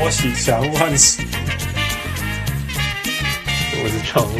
[0.00, 1.22] 拖起小人物汉斯，
[3.82, 4.34] 我是常务，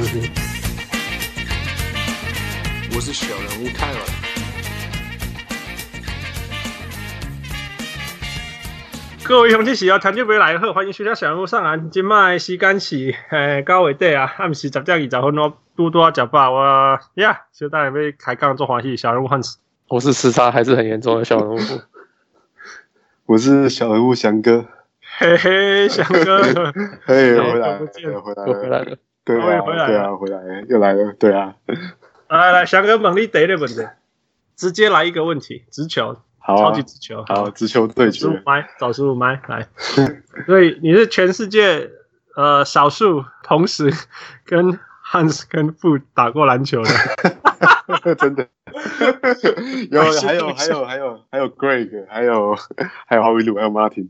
[2.95, 3.99] 我是小人物泰尔。
[9.23, 11.91] 各位兄弟喜爱听众朋友来好，欢迎收听小人物上岸。
[11.91, 19.59] 今麦时间是诶九月底啊，暗时十点二十分，我拄拄啊食饱，我呀，小弟要开讲做欢喜小人物汉斯。
[19.89, 21.59] 我是时差还是很严重的小人物，
[23.27, 24.67] 我是小人物翔哥。
[25.21, 26.41] 嘿嘿，翔哥，
[27.05, 31.55] 嘿，回来，回来了，回来了，对啊，对啊，回来了，又来了，对啊。
[32.29, 33.87] 来来，翔哥，问你第一个问题，
[34.57, 39.69] 直接来一个问题，直球，好，超级直球，好，直球对决，十五麦，找十五麦来。
[40.47, 41.91] 所以你是全世界
[42.35, 43.93] 呃少数同时
[44.47, 48.49] 跟汉斯跟富打过篮球的，真的。
[49.91, 52.57] 有，还有，还有，还有，还有 Greg，还有，
[53.07, 54.09] 还有 Howie Lu，还有 Martin。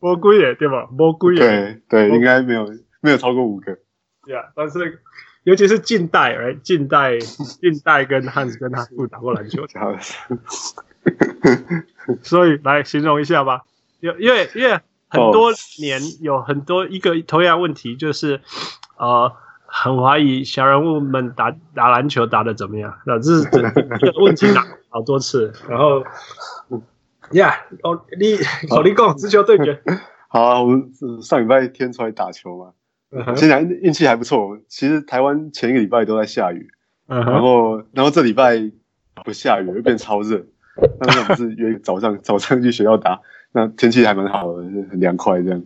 [0.00, 0.88] 魔鬼耶，对吧？
[0.92, 2.68] 魔鬼耶，对对，应该没有
[3.00, 3.76] 没有超过五个。
[4.24, 5.02] 对啊，但是
[5.44, 7.18] 尤其是近代，哎，近代
[7.60, 9.66] 近代跟汉斯跟他不打过篮球，
[12.22, 13.62] 所以来形容一下吧。
[14.00, 18.40] 因因为因为很多年有很多一个同样问题，就是
[18.98, 19.32] 呃，
[19.66, 22.96] 很怀疑小人物们打打篮球打的怎么样？
[23.04, 26.04] 那这是这个问题打好多次，然后。
[27.32, 28.36] 呀，哦，你
[28.68, 29.82] 考你讲直球对决。
[30.28, 32.72] 好啊，我们上礼拜天出来打球嘛，
[33.34, 34.58] 现在运气还不错。
[34.68, 36.68] 其实台湾前一个礼拜都在下雨，
[37.06, 38.70] 然后然后这礼拜
[39.24, 40.44] 不下雨，又变超热。
[41.00, 43.20] 那我们是约早上早上去学校打，
[43.52, 45.62] 那天气还蛮好的，很凉快这样。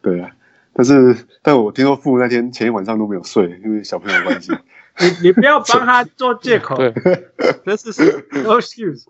[0.00, 0.30] 对啊，
[0.72, 4.52] 但是但我听说父那天前一晚上都没有睡，因为小朋友关系。
[5.00, 6.76] 你你不要帮他做借口，
[7.64, 7.90] 这是
[8.44, 9.06] no excuse。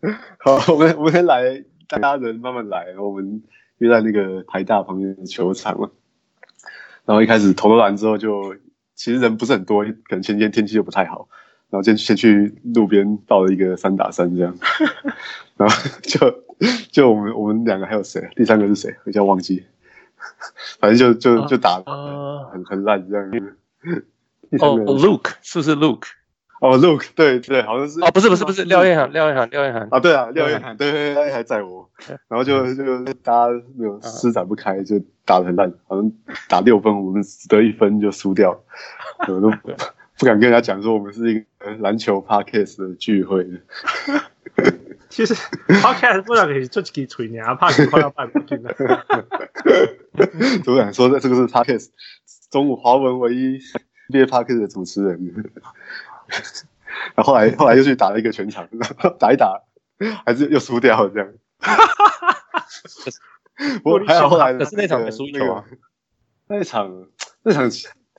[0.38, 2.94] 好，我们我们先来，大家人慢慢来。
[2.98, 3.42] 我们
[3.78, 5.90] 约在那个台大旁边的球场嘛。
[7.04, 8.60] 然后一开始投了篮之后就，就
[8.94, 11.28] 其实人不是很多，可能前几天天气又不太好。
[11.70, 14.56] 然后先先去路边报了一个三打三这样。
[15.56, 16.44] 然后就
[16.90, 18.28] 就我们我们两个还有谁？
[18.36, 18.94] 第三个是谁？
[19.04, 19.64] 我叫忘记。
[20.78, 21.82] 反正就就就打
[22.52, 23.30] 很很烂这样。
[24.60, 26.08] 哦，Luke 是不是 Luke？
[26.60, 31.88] 哦、oh,，Look，对对，好像是哦，不是不是不是，廖彦涵，廖彦涵，廖彦涵啊，对啊，廖彦涵，对对对，还在我，
[32.28, 36.12] 然后就就大家没有施展不开，就打的很烂，好像
[36.48, 38.62] 打六分，我们只得一分就输掉，
[39.26, 39.50] 我都
[40.20, 43.46] 不敢跟人家讲说我们是一个篮球 podcast 的聚会。
[45.08, 45.34] 其实
[45.82, 48.70] podcast 不然可以做几个吹牛，怕你快要办不进了。
[50.62, 51.88] 主管说的这个是 podcast，
[52.50, 53.58] 中午华文唯一
[54.12, 55.18] 毕业 podcast 的主持人。
[57.14, 58.68] 然后后来后来又去打了一个全场，
[59.18, 59.62] 打一打
[60.24, 61.28] 还是又输掉了这样。
[63.84, 65.64] 我还好后来可是那场没输球啊，
[66.48, 67.06] 那场
[67.42, 67.68] 那场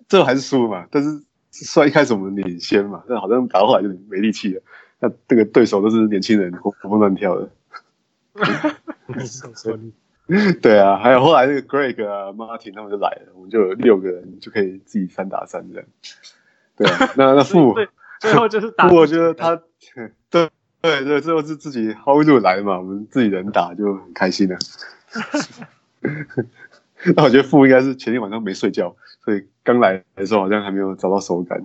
[0.08, 4.62] 最后还是输嘛，但是虽然一开始我们领先嘛，但好像打到后来就没力气了。
[5.00, 7.50] 那这个对手都是年轻人，活蹦乱跳的。
[10.62, 15.88] 对啊，还有后来那个 Greg 啊、Martin 他们就来了，我们就有六个人就可以自己三打三这样。
[16.78, 17.76] 对啊，那那父。
[18.22, 19.56] 最后就是打， 我觉得他，
[20.30, 20.48] 对
[20.80, 24.58] 对对，最后是自己 hold 住来嘛，我们自己人打就很开心了。
[27.16, 28.96] 那我觉得傅应该是前天晚上没睡觉，
[29.26, 31.60] 所以刚来的时候好像还没有找到手感。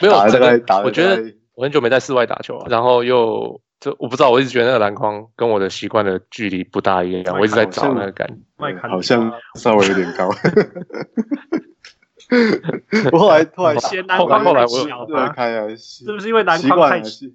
[0.00, 10.28] 没有，大概打，我觉得我很久没在室外打球了，然后又就我不知道，我一直觉得那个篮筐跟我的习惯的距离不大一样，我一直在找那个感觉，好像稍微有点高。
[13.12, 15.34] 我后来后来嫌篮筐太小吗？
[15.76, 17.26] 是不是因为篮筐太小？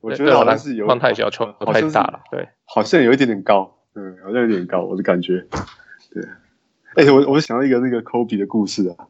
[0.00, 2.20] 我觉得好像是有筐太小，球太大了。
[2.30, 5.44] 对，好像有一点点高，嗯，好像有点高，我的感觉。
[6.12, 6.22] 对，
[6.94, 9.08] 而且我我想到一个那个 Kobe 的故事啊，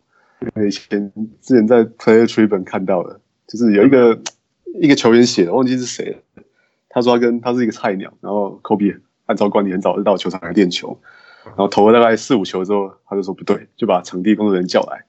[0.67, 1.13] 以前
[1.43, 4.19] 之前在 Player Tribune 看到的，就是有一个
[4.81, 6.19] 一个球员写的，忘记是谁了。
[6.89, 10.99] 他说他跟他是一个菜鸟，然后 Kobe 按照惯例很早就到球场来练球，
[11.45, 15.05] 然后投了大概四五球之后，他就说不对，就把场地工作人员叫来。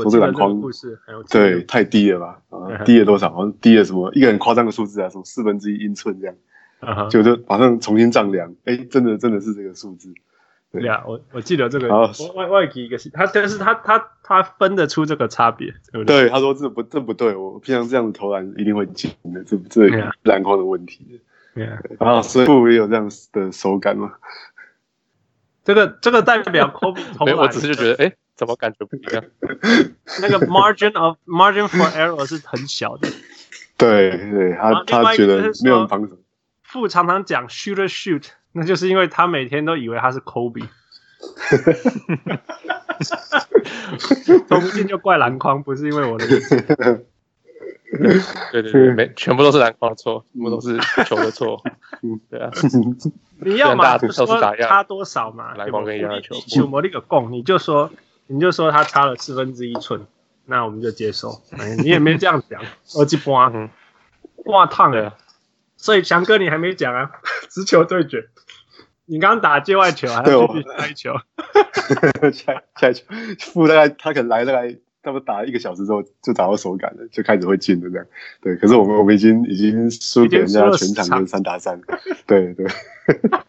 [0.00, 0.60] 说这篮筐
[1.30, 2.40] 对太低了吧？
[2.50, 3.32] 啊， 低了多少？
[3.32, 6.34] 好像低了什么一个很夸张的数字啊，什么四分之一英寸这样，
[7.10, 10.12] 就就马上重新丈量，哎，真的真的是这个数字。
[10.70, 11.88] 对呀，我我记得这个
[12.36, 16.24] 外外给一个是他，但是他他他分得出这个差别，对不对？
[16.24, 19.88] 对，他说这不这不对，我平常这样子投篮一定会进的，这这
[20.24, 21.20] 篮筐的问题。
[21.56, 21.66] 对
[21.98, 24.12] 啊，所以不也有这样的手感吗？
[25.64, 28.12] 这个这个代表科比投篮，我只是就觉得哎。
[28.38, 29.24] 怎么感觉不一样？
[30.22, 33.08] 那个 margin of margin for error 是很小的。
[33.76, 36.16] 对对，他他觉得没有防守。
[36.62, 40.68] 父常常讲 shooter shoot 那就是因为他每天都以为他是 Kobe。
[44.48, 46.56] 说不定就怪篮筐，不是因为我的意思。
[46.60, 48.20] 对
[48.62, 51.60] 对对，没全部都是篮筐的错，全部都是球的错。
[52.30, 52.50] 对啊，
[53.40, 54.26] 你要嘛就说
[54.60, 56.34] 差多少嘛，篮筐跟一样的球。
[56.34, 57.90] 球模那个共，你就说
[58.28, 60.06] 你就说他差了四分之一寸，
[60.44, 61.42] 那我们就接受。
[61.58, 62.62] 哎你也没这样讲，
[62.94, 63.52] 我去刮，
[64.36, 65.16] 刮烫了。
[65.76, 67.10] 所以翔哥你还没讲啊，
[67.48, 68.28] 直球对决。
[69.06, 71.14] 你刚刚打界外球，还要继续开球？
[72.44, 73.04] 开开球，
[73.38, 74.70] 负大概他可能来大概
[75.02, 78.06] 差不多打了一个小时之后就找到手感了，就开始会进的这样。
[78.42, 81.80] 对，可是我们我们已经已经输给人家全场跟三打三。
[82.26, 82.66] 对对。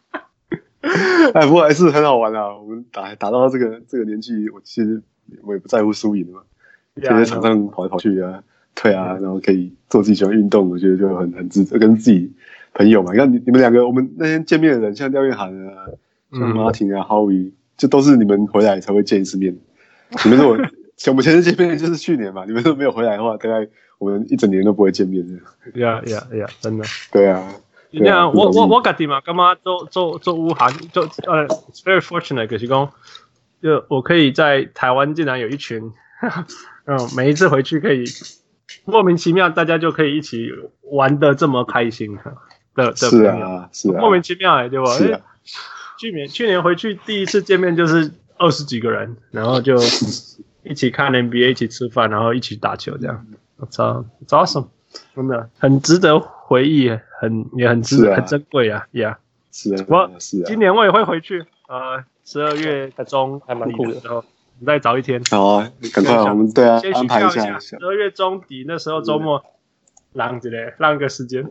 [1.34, 2.58] 哎，不过还是很好玩啊！
[2.58, 5.02] 我们打打到这个这个年纪，我其实
[5.44, 6.42] 我也不在乎输赢嘛，
[6.96, 8.42] 天天场上跑来跑去啊，
[8.76, 12.32] 对啊，然后可以做自己喜欢运动，我觉得就很很值得跟自己。
[12.72, 15.90] 朋友嘛，你看你你们两个，我们那天见面的人，像廖月涵啊，
[16.32, 19.58] 像马婷啊，Howie，这都是你们回来才会见一次面。
[20.24, 20.56] 你们如果
[21.10, 23.68] 我们前次见面就是去年嘛，你们都没有回来的话，大概
[23.98, 25.82] 我们一整年都不会见面的。
[25.82, 26.86] 呀呀呀，真的。
[27.12, 27.44] 对啊。
[27.92, 31.48] 你看我我我家己嘛，干嘛做做做武汉，就呃
[31.84, 32.92] ，very fortunate，可是讲，
[33.62, 35.92] 就我可以在台湾竟然有一群，
[36.86, 38.04] 嗯，每一次回去可以
[38.86, 40.52] 莫名其妙，大家就可以一起
[40.84, 42.18] 玩的这么开心。
[42.76, 44.92] 的的是啊，是啊，莫名其妙哎，对吧？
[44.94, 45.22] 是啊。
[45.98, 49.76] 去年去年回去第一次见面就是二十几个人，然后就
[50.64, 53.26] 一起看 NBA，一起吃饭，然后一起打球，这样。
[53.58, 54.68] 我操，awesome，
[55.14, 56.18] 真的很值得
[56.50, 59.18] 回忆，很也很值得，很珍贵啊，Yeah。
[59.52, 60.12] 是啊，我
[60.48, 64.26] 今年我也会回去，呃，十二月中还蛮酷的时候，
[64.58, 65.22] 你再早一天。
[65.30, 67.60] 好啊，赶快我们对啊，安排一下。
[67.60, 69.44] 十二月中底那时候周末，
[70.14, 71.48] 浪子嘞，浪个时间。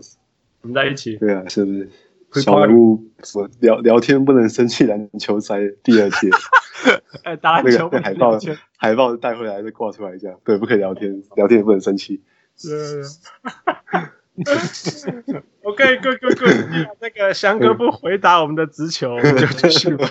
[0.63, 1.89] 我们在一起，对啊，是不是？
[2.43, 3.05] 小人物
[3.61, 6.29] 聊聊天不能生气，篮球赛第二届，
[7.23, 8.37] 哎，打篮球那个海报，
[8.77, 10.35] 海报带回来再挂出来一下。
[10.45, 12.21] 对，不可以聊天，聊天也不能生气。
[12.57, 13.05] 是。
[15.65, 16.89] OK，Good，Good，Good。
[17.01, 20.07] 那个翔哥不回答我们的直球，我们就继续吧。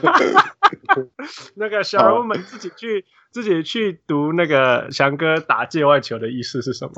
[1.55, 6.91] 那个小人物们自己去自己去读那个翔哥打界外球的意思是什么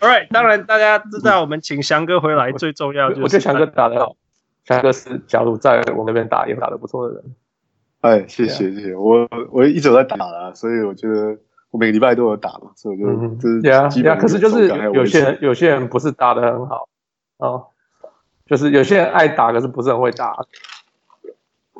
[0.00, 3.22] ？All right，当然大家知道，我们请翔哥回来最重要就是。
[3.22, 4.16] 我觉得翔哥打得好，
[4.64, 7.24] 翔哥是假如在我那边打也打得不错的人。
[8.00, 11.36] 哎，谢谢谢谢，我我一直在打啦，所以我觉得
[11.70, 16.88] 我每个礼拜都有打嘛，所以我就、嗯、就是对啊，对啊，可是就是有些人有些人不是打的很好
[17.38, 17.66] 哦，
[18.46, 20.36] 就是有些人爱打，可是不是很会打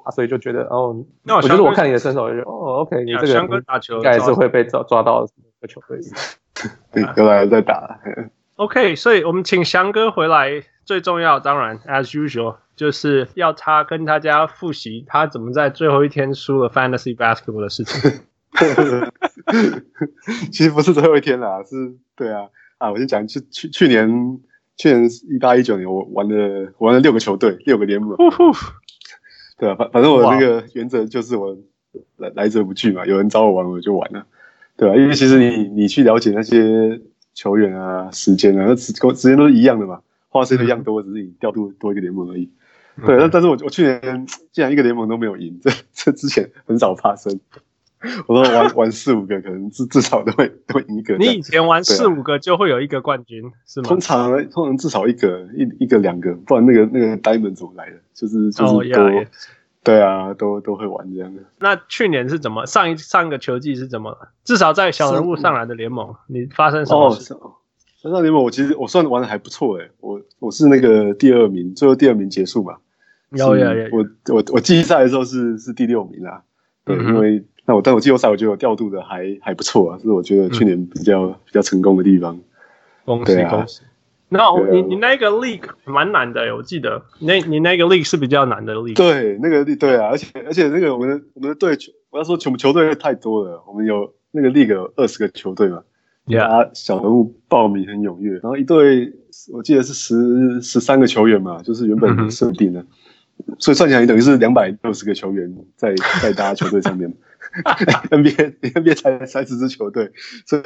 [0.05, 5.27] 啊，所以就觉得哦，那我觉得我看你的身手，我就哦，OK，你这个翔哥打球应该是会被抓抓到
[5.61, 5.99] 的球队。
[6.93, 8.01] 对，又来再打。
[8.57, 18.21] OK，所以我们请翔哥回来，最重要当然，as usual，就是要他跟大家复习他怎么在最后一天输了 Fantasy Basketball 的事情。
[20.51, 22.49] 其实不是最后一天啦，是，对啊，
[22.79, 24.41] 啊，我先讲，去去去年，
[24.77, 28.17] 去年一八一九年，我玩了玩了六个球队，六个联盟。
[29.59, 31.57] 对啊，反反正我那个原则就是我
[32.17, 34.27] 来来者不拒嘛，有人找我玩我就玩了。
[34.77, 37.01] 对啊，因为其实你你去了解那些
[37.35, 42.51] 球员啊、时间啊，那时时间都是一样的嘛，花时间一样多，只是你调度多一个联盟而已。
[43.05, 47.39] 对，但但是我我去年竟然一个联盟都没有赢，这这之前很少发生。
[48.27, 51.17] 我说玩玩四五个，可能至至少都会都会赢一个。
[51.17, 53.89] 你以前玩四五个就会有一个冠军，是吗？
[53.89, 57.97] 通常通常至少一个一一个两个，不然那个那个 Diamond 怎么来的？
[58.15, 59.25] 就是就是多。
[59.85, 61.41] 对啊，都都会玩这样的。
[61.61, 62.67] 那去年是怎么？
[62.67, 64.17] 上一上一个球季是怎么？
[64.45, 67.33] 至少在小人物上来的联盟，你发生什么事？
[67.35, 67.55] 哦，
[68.03, 72.77] 上联盟我其实我算玩的还不错诶，我我是那个第二名，最后第二名结束嘛。
[73.31, 73.89] 有有有。
[73.93, 76.43] 我我我季赛的时候是是第六名啦。
[76.85, 82.41] 对，嗯、因为那我但我季后赛我觉得我调度的还还不错啊，是我觉得去年比较、嗯、比较成功的地方。
[83.05, 83.83] 恭喜恭喜。
[84.31, 84.41] 那
[84.73, 88.97] 你你那个 league 蛮难的，我记得，那你那个 league 是比较难的 league。
[88.97, 95.83] 对，那个 league 对啊，而且而且那个我们的我们的队球，我要说球球队太多了，我们有那个 league 有二十个球队嘛，
[96.39, 99.13] 啊，小人物报名很踊跃，然后一队
[99.53, 102.85] 我记得是十十三个球员嘛，就是原本设定的，
[103.59, 107.13] 所以算起来等于是两百六十个球员在在大家球队上面
[108.11, 110.13] ，NBA NBA 才三十支球队，
[110.47, 110.63] 所以。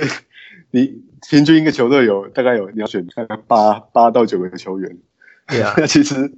[0.71, 4.99] 你平均一个球队有大概有你要选大概八八到九个球员，
[5.47, 6.33] 对啊，那其实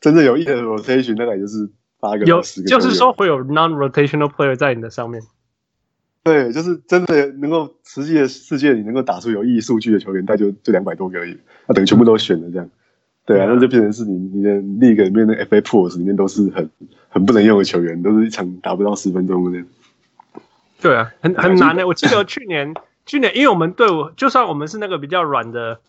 [0.00, 1.68] 真正有意义的 rotation 大概就是
[2.00, 2.68] 八个有十个。
[2.68, 5.22] 就是说会有 non-rotational player 在你的上面。
[6.24, 12.68] 对，就是真的能够实际的世界里能够打出有意义数据的球员，大概就就两百多个而已，那等于全部都选了这样。
[13.26, 16.68] 对啊，那就变成是你你的 league 里面的 FA pools 里面都是很
[17.08, 19.64] 很不能用的球员，都是一场打不到十分钟的。
[20.82, 21.86] 对啊，很很难的。
[21.86, 22.74] 我记得去年
[23.06, 25.80] 去年，因为我们队伍就算我们是那个比较软的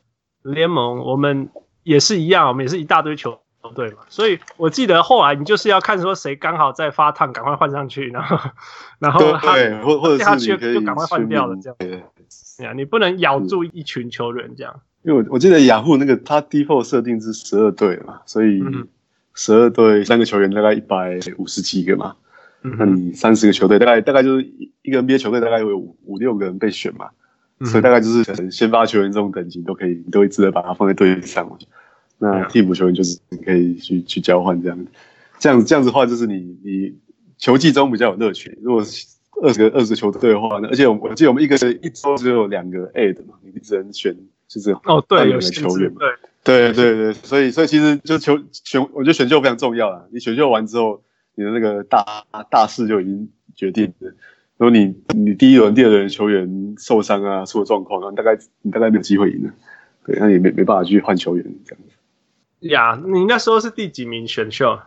[0.44, 1.50] 联盟，我们
[1.84, 3.40] 也是一样，我们也是一大堆球
[3.76, 3.98] 队嘛。
[4.10, 8.38] 所以我记得后来你就是要看说谁刚好在发烫，赶快换上去，然后
[9.00, 11.76] 然后他对，或或者是你可以就赶快换掉了这样。
[11.80, 14.80] 对啊，你不能咬住一群球员这样。
[15.02, 18.64] 因为我我记得雅虎那个他 default 设定是十二队嘛，所以
[19.34, 22.23] 十二队三个球员大概一百五十几个嘛，嗯、
[22.64, 24.48] 那你三十个球队大概大概就是
[24.82, 27.10] 一个 NBA 球队大概有五五六个人被选嘛，
[27.60, 31.58] 嗯、所以大概就是可能先发球员这种等级都可以，你都会值得把它放在队上。
[32.18, 34.86] 那替补球员就是你可以去去交换这样，
[35.40, 36.96] 这样这样子的话就是你你
[37.38, 38.58] 球技中比较有乐趣。
[38.62, 38.84] 如果
[39.42, 44.16] 二十个二十个球队的话，而且我我记得我们一个一周只有两个 A 的嘛，你只能选。
[44.46, 45.92] 就是哦，对，有球员，
[46.44, 50.04] 对，对，对，对，所以，所以其实就球选，我觉得选秀非常重要啊。
[50.12, 51.02] 你选秀完之后，
[51.36, 54.10] 你的那个大大势就已经决定了。
[54.58, 59.54] 如果你你第一轮、第二轮球员受伤啊，出了状况，那大概你大概没有机会赢了。
[60.06, 62.68] 对，那也没没办法去换球员这样子。
[62.68, 64.80] 呀，你那时候是第几名选秀？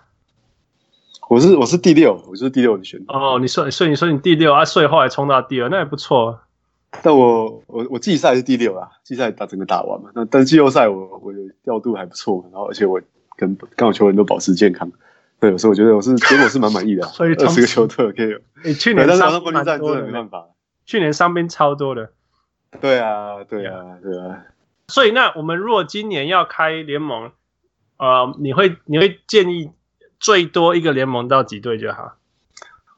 [1.28, 3.02] 我是我是第六，我是第六的选。
[3.08, 6.38] 哦，你说，所以你说你第六啊，所以后来冲到第二，那也不错。
[7.02, 13.00] 但我我我季赛是第六啊，季赛打整个打完嘛，那但是季后赛我我的调度还不错，然后而且我
[13.36, 14.90] 跟刚好球员都保持健康，
[15.50, 18.36] 对，所以我觉得我是 结果是蛮满意的，所以二十个球队可以。
[18.64, 20.46] 你去年但是冠军战真的没办法，
[20.84, 22.10] 去年伤兵超多的。
[22.80, 24.44] 对啊，对啊，对啊。
[24.88, 27.30] 所以那我们如果今年要开联盟，
[27.98, 29.70] 呃，你会你会建议
[30.18, 32.14] 最多一个联盟到几队就好？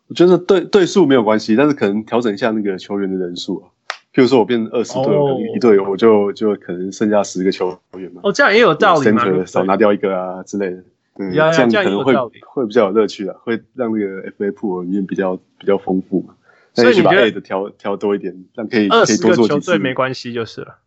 [0.09, 3.69] 我觉得队队数没有关系，但是可能调整一下那个球员的人数啊。
[4.14, 5.14] 譬如说我变二十队，
[5.55, 8.23] 一队我就就可能剩下十个球员嘛。
[8.25, 9.45] 哦，这样也有道理嘛？
[9.45, 10.83] 少拿掉一个啊之类的，
[11.19, 12.15] 对，这样可能会
[12.47, 16.37] 会比较有乐趣啊，会让那个 FA pool 里面比较比较丰富嘛。
[16.75, 20.79] 所以你把 A 的调调多一点，这样可以二十个球队没关系就是了。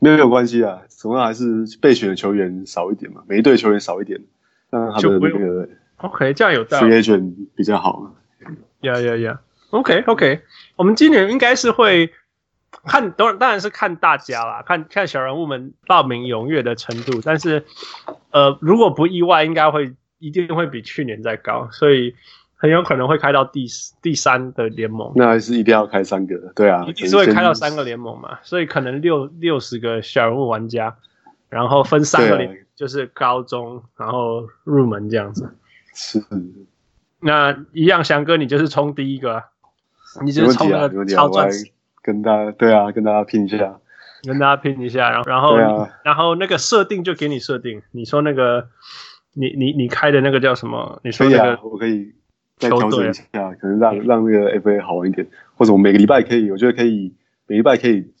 [0.00, 4.20] 没有没有关系啊，总要还是备选的球员少一点嘛，每一队球员少一点，
[4.70, 8.12] 让他的那个 OK 这样有道理，Free Agent 比较好嘛。
[8.82, 10.40] 呀呀呀，OK OK，
[10.76, 12.12] 我们今年应该是会。
[12.84, 17.20] 看，当然当然是看大家啦，看看小人物们报名踊跃的程度。
[17.22, 17.64] 但是，
[18.30, 22.14] 呃，如果不意外，应该会一定会比去年再高，所以
[22.56, 23.66] 很有可能会开到第
[24.00, 25.12] 第三的联盟。
[25.16, 28.38] 那还是一定要开三个，对啊，一定是会开到三个联盟嘛。
[28.42, 30.96] 所以可能六六十个小人物玩家，
[31.48, 35.54] 然后分三个联，就是高中，然后入门这样子。
[35.94, 36.22] 是。
[37.18, 39.44] 那一样，翔哥，你就是冲第一个，啊，
[40.24, 41.70] 你就是冲那个超钻石。
[42.12, 43.78] 跟大家对啊，跟大家拼一下，
[44.26, 48.66] 跟大家拼一下，然后然后、啊、然后那个设定就给你设定，你说那个
[49.34, 51.00] 你你你开的那个叫什么？
[51.04, 52.12] 你说那个、啊、我可以
[52.56, 55.24] 再调整一下，可能让让那个 FA 好玩一点，
[55.54, 57.14] 或者我每个礼拜可以，我觉得可以
[57.46, 58.12] 每个礼拜可以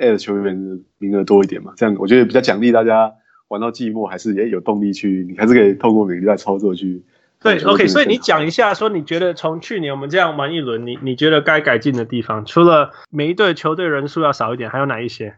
[0.00, 3.12] add 球员的名额多一点嘛，这样我觉得比较奖励大家
[3.46, 7.04] 玩到寂寞还是也有动力去，你还是可以透过每个礼拜操作去。
[7.46, 15.36] 对，OK，所以你讲一下，说你觉得从去年我们这样玩一轮，你你觉得该改进的地方，除了每一队球队人数要少一点，还有哪一些？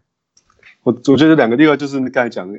[0.85, 2.59] 我我觉得两个地方就是刚才讲的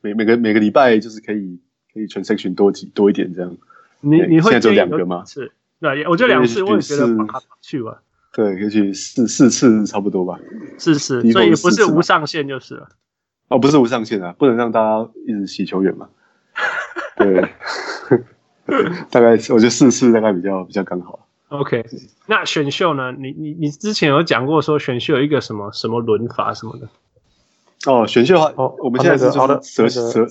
[0.00, 1.60] 每每个每个礼拜就是可以
[1.92, 3.56] 可以 transaction 多几多一点这样。
[4.00, 5.24] 你你会现在就两个吗？
[5.26, 7.06] 是，对，我觉得两次我也觉得
[7.60, 8.00] 去吧。
[8.32, 10.38] 对，可以去四四次差不多吧。
[10.78, 12.88] 四次，所以不是无上限就是了。
[13.48, 16.08] 哦，不是无上限啊，不能让大家一直洗球员嘛。
[17.18, 17.48] 对。
[19.10, 21.26] 大概我觉得四次大概比较比较刚好。
[21.48, 21.82] OK，
[22.26, 23.10] 那选秀呢？
[23.12, 26.86] 你你你之前有讲过说选秀有一个什么什么轮法什么的？
[27.90, 30.28] 哦，选秀哦，我们现在是好的蛇蛇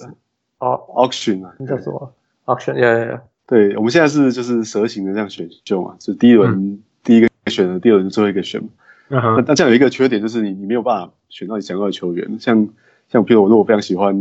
[0.60, 2.14] 哦，auction 啊，那叫什么
[2.46, 3.22] ？auction，呀呀呀！
[3.48, 8.70] 对，我们现在是就是蛇形的这样选秀嘛，就第一轮第一个选的，第二轮最后一个选嘛。
[9.08, 12.70] 那那这样有一个缺点就是你你没有办法选到你想要的球员，像
[13.10, 14.16] 像比如我如果非常喜欢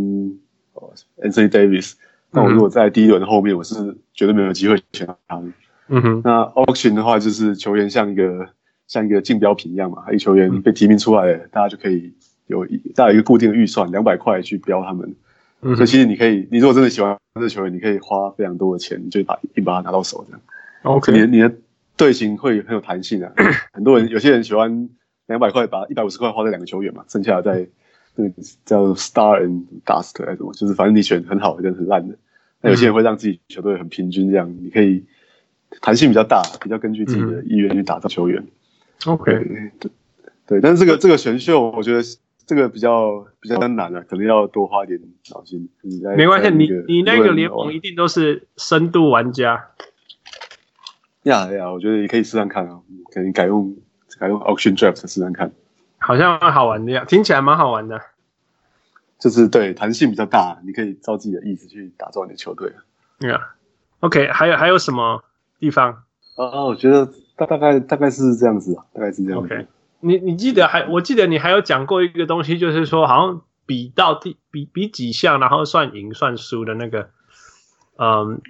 [1.23, 1.93] Anthony Davis。
[2.30, 5.42] 那我如果在第一轮后面，我是绝对没有机会选到他。
[5.88, 6.21] 嗯哼。
[6.25, 8.49] 那 auction 的话，就是球员像一个
[8.87, 12.12] 像一个竞标品一样嘛，一球员被提名出来了，大家就可以
[12.47, 15.14] 有大家有一个固定的预算，两百块去标他们。
[15.62, 15.75] 嗯。
[15.76, 20.40] 所以其实你可以，你如果真的喜欢这个球员，你可以花非常多的钱，就把一把他拿到手这样。
[20.83, 21.12] OK。
[21.12, 21.54] 你的你的
[21.97, 23.33] 队形会很有弹性啊。
[23.73, 24.88] 很多人有些人喜欢
[25.26, 27.66] 两百块把一百五十块花在两个球员嘛，剩下的在
[28.17, 32.17] 那个叫 star and dust 还是什么，就是反正你选很好的跟很烂的。
[32.63, 35.05] 那有些人会让自己球队很平均，这样你可以
[35.81, 38.45] 弹性比较大，比较根据自己的意愿去打造球员。
[39.05, 39.33] OK，
[39.79, 39.91] 对
[40.47, 42.03] 对，但是这个这个选秀，我觉得
[42.47, 44.99] 这个比较比较难啊，可能要多花点
[45.31, 45.69] 脑筋。
[46.17, 49.69] 没关系，你你那个联盟一定都是深度玩家。
[51.25, 52.81] 呀呀，我觉得你可以试试看啊，
[53.13, 53.77] 可以改用
[54.19, 55.53] 改用 Auction Draft 试试看。
[56.07, 58.01] 好像蛮好玩的呀，听起来蛮好玩的。
[59.19, 62.73] 就是对弹性比较大，你可以照自己的意思去打造你的球队。
[63.19, 63.55] 对啊
[64.01, 65.25] ，OK，还有还有什么
[65.59, 66.05] 地方？
[66.37, 69.47] 哦，我觉得大大概大概是这样子，大概是这样子。
[69.53, 69.67] OK，
[70.01, 70.87] 你你记得还？
[70.87, 77.09] 我记得你还有讲过一个东西，就是说好像比到第比比几项，然后算赢算输的那个，
[77.97, 78.41] 嗯，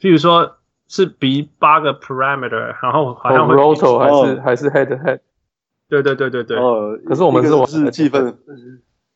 [0.00, 0.56] 譬如说
[0.88, 5.20] 是比八个 parameter，然后好像会 roto 还是还是 head to head。
[5.88, 6.56] 对对对对对。
[6.58, 8.36] 哦，可是我们是我是计分，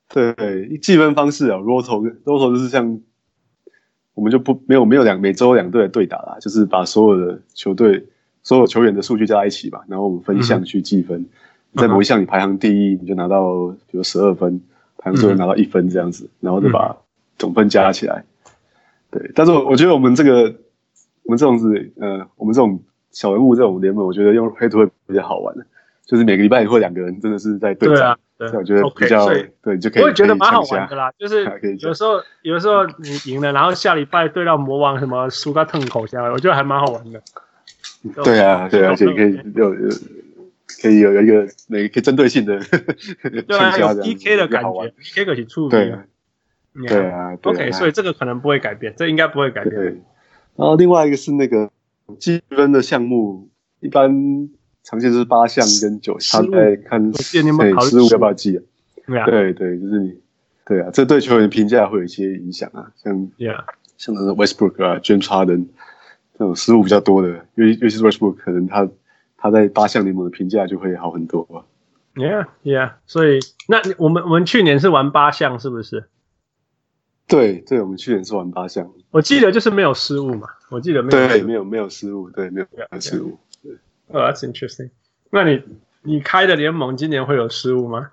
[0.09, 3.01] 对计分方式啊，roto roto 就是像。
[4.13, 8.07] 我们就不没有没有两每周两队的对打啦，就是把所有的球队
[8.43, 11.25] 所有球员的数据加在一起吧，然后我们分项去计分，
[11.77, 14.61] 在某一项你排行第一，你就拿到比如十二分，
[14.99, 16.95] 排行最后拿到一分这样子，然后就把
[17.39, 18.25] 总分加起来。
[19.11, 20.55] 对，但是我我觉得我们这个
[21.23, 25.65] 我们这种是呃我们这种小人物这种联盟，我觉得用 head to head 比较好玩的，
[26.11, 28.19] 就是每个礼拜或两个人真的是在对战。
[28.37, 29.29] 对，我觉得比较
[29.63, 30.03] 对，就可以。
[30.03, 31.45] 我也觉得蛮好玩的啦，就是
[31.79, 37.23] 有时候有时候你赢了，然后下礼拜对到魔王什么输个痛口下来，我觉得还蛮好玩的。
[38.25, 39.89] 对啊，对，而且可以有有
[40.83, 42.59] 可以有一个每个针对性的
[43.47, 45.95] 对啊， 有 PK 的感觉，PK 可以触对
[46.89, 50.03] 对啊，OK，所以这个可能不会改变，这应该不会改变。
[50.57, 51.71] 然后另外一个是那个
[52.19, 53.49] 积分的项目，
[53.81, 54.49] 一般。
[54.91, 59.25] 常见是八项跟九项，他在看对失误要不要记啊？
[59.25, 60.21] 对对，就是你
[60.67, 63.65] 对啊，这对球员评价会有一些影响啊，像 Yeah.
[63.97, 65.67] 像那个 Westbrook 啊，James Harden
[66.37, 68.89] 这种失误比较多的，尤尤其是 Westbrook，可能他
[69.37, 71.65] 他在八项联盟的评价就会好很多。
[72.17, 76.07] Yeah Yeah，所以那我们我们去年是玩八项是不是？
[77.29, 83.39] 对对，我们去年是玩八项，我记得就是没有失误嘛，我记得没有对没有没有失误，对没有没有失误。
[84.13, 84.91] 哦、oh,，That's interesting。
[85.31, 85.63] 那你
[86.03, 88.11] 你开的联盟今年会有失误吗？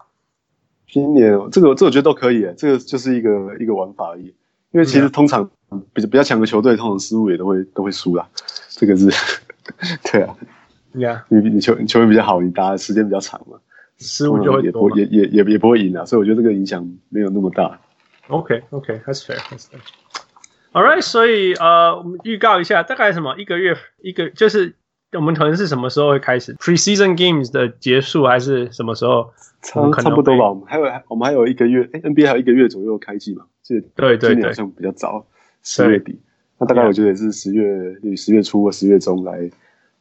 [0.88, 4.34] 今年这个这个我觉得都可以，这个就是一个一个玩法而已。
[4.72, 5.50] 因为其实通常
[5.94, 8.28] 比较比较强的球队，通常失误也都会都会输啦。
[8.70, 9.10] 这个是
[10.12, 10.36] 对啊
[10.94, 13.58] ，Yeah，你你球你球员比较好，你打的时间比较长嘛，
[13.98, 16.06] 失误就会多也也也也不会赢啊。
[16.06, 17.80] 所以我觉得这个影响没有那么大。
[18.28, 19.80] OK OK，That's fair，That's fair。
[20.74, 24.76] All right，所以呃，我们预告一下，大概什么一个月一个就是。
[25.14, 29.32] 我们可能是什么时候会开始 preseason games 的结束，还是什么时候？
[29.60, 30.50] 差差不多吧。
[30.50, 33.46] 我们还有我们还有一个月，哎，NBA 还有一个月左右开季嘛？
[33.64, 35.26] 是，对对对，好像比较早，
[35.64, 36.22] 十月底。
[36.60, 39.50] 那大概我觉得也是十月，十月初或十月中来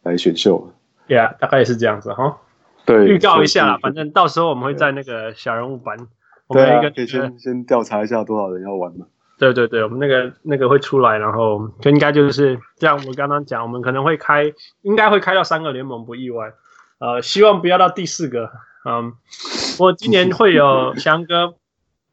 [0.03, 0.71] 来选秀。
[1.09, 2.39] 对啊，大概也是这样子哈。
[2.85, 5.97] 对，预告一下，反正到时候我们会在那个小人物版，
[6.49, 9.07] 我们一个可以先先调查一下多少人要玩嘛。
[9.39, 12.99] 对对对，我们那个那个会出来，然后就应该就是这样。
[13.07, 16.55] 我刚刚讲，我们可能会开，应该会开到三个联盟，不意外。
[16.99, 18.51] 呃，希望不要到第四个。
[18.85, 19.13] 嗯，
[19.79, 21.55] 我今年会有翔哥，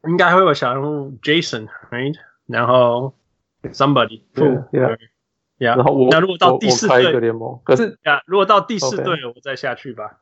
[0.06, 2.16] 应该会有小人物 Jason，right？
[2.48, 3.14] 然后
[3.72, 4.98] somebody，对，yeah，
[5.60, 10.18] 然后我，那如果到第四队联盟，可是呀，如果到第四队，我再下去吧。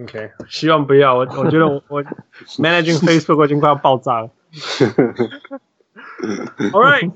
[0.00, 1.16] OK，希望不要。
[1.16, 2.02] 我我觉得我我
[2.58, 4.30] managing Facebook 已经快要爆炸了。
[6.72, 7.10] All right,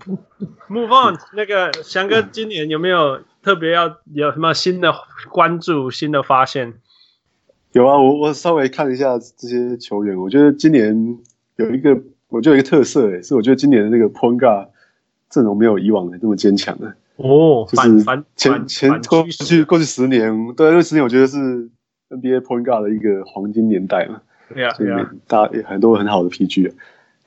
[0.68, 1.18] move on。
[1.34, 4.92] 那个翔哥，今年有没有特别要有什么新的
[5.30, 6.74] 关注、新的发现？
[7.72, 11.18] 有啊，我我稍微看一下这些球员，我觉得今年
[11.56, 14.68] 有一个，我觉得有一个特色，诶，是我觉得今年的那个 point guard
[15.30, 16.94] 阵容没有以往的那么坚强了。
[17.16, 21.36] 哦，就是前前过去过去十年，对，这十年我觉得是
[22.08, 24.20] NBA point guard 的一个黄金年代嘛。
[24.52, 26.72] 对啊，对啊，大很多很好的 PG。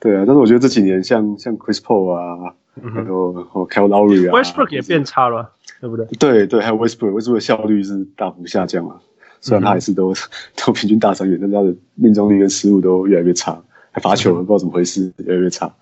[0.04, 2.54] 对啊，但是我觉得这几年像像 Chris Paul 啊，
[2.92, 3.32] 还有
[3.70, 6.04] Kyle Lowry 啊，Westbrook 也变差了，对不对？
[6.18, 9.00] 对对，还有 Westbrook，Westbrook 的效率是大幅下降了。
[9.40, 10.12] 虽然他还是都
[10.62, 13.58] 都平均大三元，但是他的命中率跟失误都越来越差，
[13.92, 15.74] 还罚球不知道怎么回事，越来越差。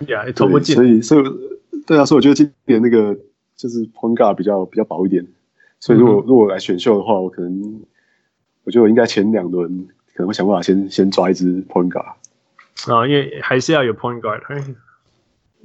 [0.00, 0.76] Yeah，投不进。
[0.76, 1.24] 所以所以
[1.86, 3.16] 对啊，所以我觉得今年那个
[3.56, 5.26] 就是 Point Guard 比较比较薄一点。
[5.78, 7.80] 所以如果如果来选秀的话，我可能
[8.64, 12.12] 我觉得我应该前两轮可能会想办法先先抓一支 Point Guard。
[12.88, 14.40] 啊，因为还是要有 point guard。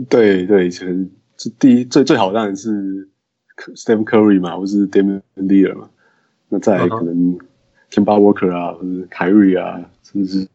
[0.09, 3.07] 对对，可能这第一最最好当然是
[3.75, 5.89] Stephen Curry 嘛，或是 Damian Lillard 嘛。
[6.49, 7.37] 那再来可能
[7.91, 10.47] Kemba Walker 啊，或者 Kyrie 啊，甚至是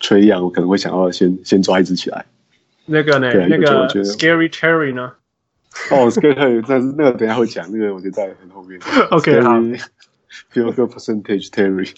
[0.00, 2.24] Trae Young，我可能会想要先先抓一支起来。
[2.86, 3.32] 那个呢？
[3.48, 5.12] 那个 Scary Terry 呢？
[5.90, 8.80] 哦，Scary Terry，但是那个等下会讲，那个我觉得在很后面。
[9.10, 9.60] OK，好。
[10.52, 11.90] Field Goal Percentage Terry。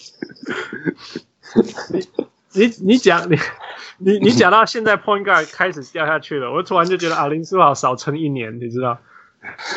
[2.53, 3.37] 你你讲 你
[3.99, 8.97] 你你讲到现在 point guard 开始掉下去了，我突然就觉得阿，林书豪少撑一年，你知道？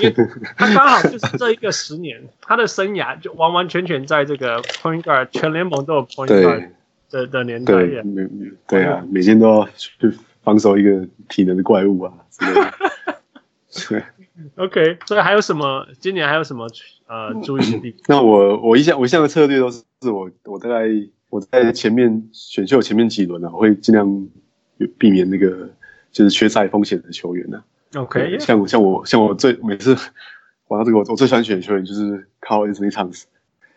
[0.01, 0.15] 因为
[0.57, 6.69] 他刚好就是这一个十年，他的生涯就完完全全在这个 point guard 全联盟都有 point guard
[7.11, 7.75] 的的年代。
[7.75, 8.29] 对，每
[8.69, 10.13] 对啊，每天都要去
[10.45, 12.13] 防守一个体能的怪物啊。
[13.89, 14.03] 对
[14.57, 15.87] ，OK，所以还有什么？
[15.99, 16.69] 今年还有什么
[17.09, 18.01] 呃注意的地方？
[18.07, 20.87] 那我我一向我一向的策略都是我我大概
[21.37, 24.27] 我在前面选秀前面几轮呢、啊，我会尽量
[24.97, 25.69] 避免那个
[26.11, 28.01] 就是缺赛风险的球员呢、啊。
[28.01, 29.95] OK，像像我像我最每次
[30.69, 33.25] 玩到这个，我我最喜欢选的球员就是 Karl-Anthony Towns，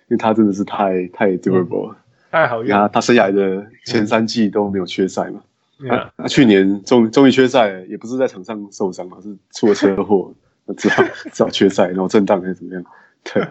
[0.07, 1.99] 因为他真的是太太 durable 了，嗯、
[2.31, 2.69] 太好用。
[2.69, 5.41] 他他生涯的前三季都没有缺赛嘛。
[5.81, 6.09] 那、yeah.
[6.15, 10.33] 啊、去年终终于缺赛，也不是在场上受伤嘛，是出了车祸，
[10.65, 12.83] 那只好只好缺赛，然后震荡还是怎么样？
[13.23, 13.47] 对，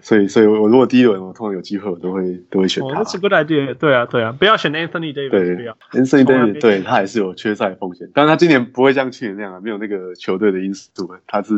[0.00, 3.00] 所以所以我如果第一轮我通常有机会，我都会都会选他。
[3.00, 10.90] 那是 good idea，对啊对啊，不要选 Anthony Davis，对不要 Anthony Davis，对他还是有缺赛风险，但是他今年不会像去年那样啊，没有那个球队的因素，
[11.26, 11.54] 他是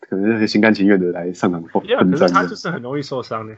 [0.00, 2.28] 可能是心甘情愿的来上场奋奋战。
[2.28, 3.54] 他就是很容易受伤的，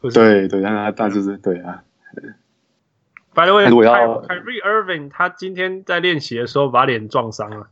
[0.00, 1.82] 对对，但他但就是对啊。
[3.34, 7.68] By the way, Kyrie Irving 他今天在练习的时候把脸撞伤了。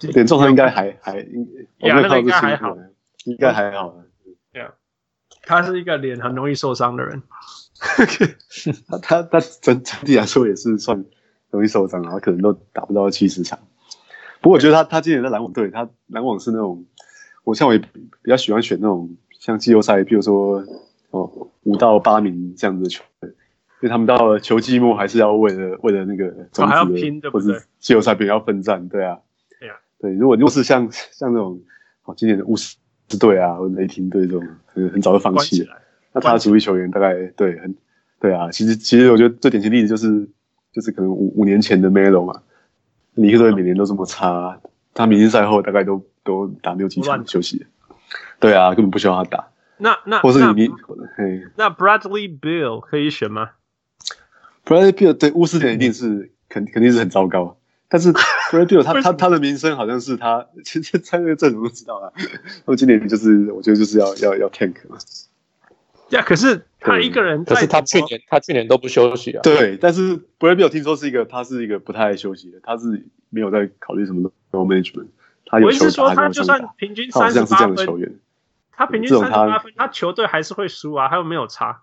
[0.00, 1.46] 脸撞伤应该还还应，
[1.80, 1.92] 该
[2.32, 2.76] 还好，
[3.24, 3.96] 应该还好。
[4.52, 4.72] 对啊，
[5.42, 7.22] 他是一个脸很容易受伤的人。
[8.88, 11.04] 他他他整整体来说也是算
[11.50, 13.58] 容易受伤，然后可能都打不到七十场。
[14.40, 16.84] 不过我觉得他他今年在篮网队，他篮网是那种，
[17.44, 20.64] 我像我也比较喜欢选那种像季后赛，比如说。
[21.10, 21.30] 哦，
[21.62, 23.34] 五到八名这样子的球队，因
[23.82, 29.20] 为他们到了球季末还是要为了为了那个还要拼，或者季后赛比较奋战，对啊，
[29.98, 30.12] 对。
[30.12, 31.60] 如果如果是像像那种
[32.04, 32.76] 哦，今年的巫师
[33.18, 35.76] 队啊，或者雷霆队这种，很很早就放弃了，
[36.12, 37.74] 那他的主力球员大概对很
[38.20, 38.50] 对啊。
[38.50, 40.28] 其实其实我觉得最典型例子就是
[40.72, 42.42] 就是可能五五年前的 Melo 嘛，
[43.14, 44.60] 尼克队每年都这么差，
[44.94, 47.66] 他明星赛后大概都都打没有几场休息，
[48.38, 49.48] 对啊，根本不需要他打。
[49.78, 50.70] 那那或是你
[51.56, 53.50] 那 Bradley Bill 可以选吗
[54.64, 58.10] ？Bradley Bill 对巫师点一定是肯肯定是很糟糕，但是
[58.50, 62.12] Bradley Beal 他他他的名声好像是他其实在那个阵容都知道了。
[62.66, 64.98] 那么今年就是我觉得就是要要要 tank 嘛。
[66.10, 69.40] 呀，可是他一个人，可是他去年他去年都不休息啊。
[69.42, 75.08] 对，但是 Bradley Beal 听说是一个他是一个不太爱休息的，他是没有在考虑什么 management。
[75.44, 78.18] 他有球打，他就算平均三十八分。
[78.72, 81.82] 他平均三十八分，他球队还是会输啊，他又没有差。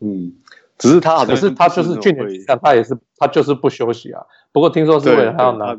[0.00, 0.34] 嗯，
[0.78, 2.26] 只是他可是他就是去年
[2.62, 4.22] 他也是他就是不休息啊。
[4.52, 5.74] 不过听说是为了他要拿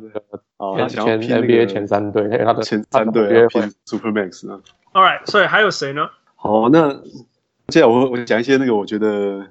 [0.87, 4.61] 前前 NBA 前三队，他的前三队拼 Super Max 呢。
[4.93, 6.09] All right，所以还有谁呢？
[6.35, 6.93] 好，那
[7.67, 9.47] 接下来我我讲一些那个我觉得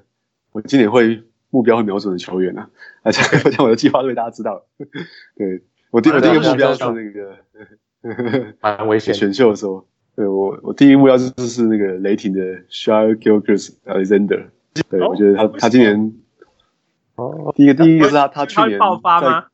[0.51, 2.69] 我今年会目标会瞄准的球员啊，
[3.03, 4.63] 而且我讲我的计划，被大家知道。
[5.37, 9.85] 对我第我第一个目标是那个 蛮危险选秀的时候。
[10.15, 14.47] 对我，我第一目标就是那个雷霆的 Shai Gilgeous-Alexander。
[14.83, 16.13] 对，我觉得他他今年，
[17.15, 19.45] 哦，第一个第一个是他他去年爆发吗？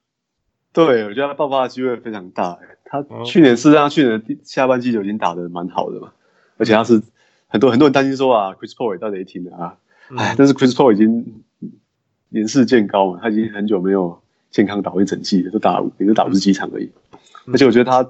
[0.72, 2.60] 对，我觉得他爆发的机会非常大。
[2.86, 6.12] 他去年事实上去年下半季就已经打得蛮好的嘛，
[6.58, 7.02] 而且他是
[7.48, 9.78] 很多很多人担心说啊，Chris Paul 也到雷霆了啊，
[10.18, 11.44] 哎，但是 Chris Paul 已经
[12.30, 16.90] 年事渐高嘛，他已经很久没有健康打过一整季了，都打也就打不是几场而已，
[17.48, 18.08] 而且我觉得他。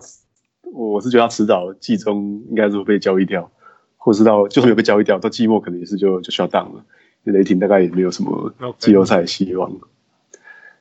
[0.76, 3.52] 我是觉得他迟早季中应该是会被交易掉，
[3.95, 6.84] 或是到就算有被交易掉，到季末可能也是就就 shut down 了。
[7.31, 9.71] 雷霆大概也没有什么季后赛的希望。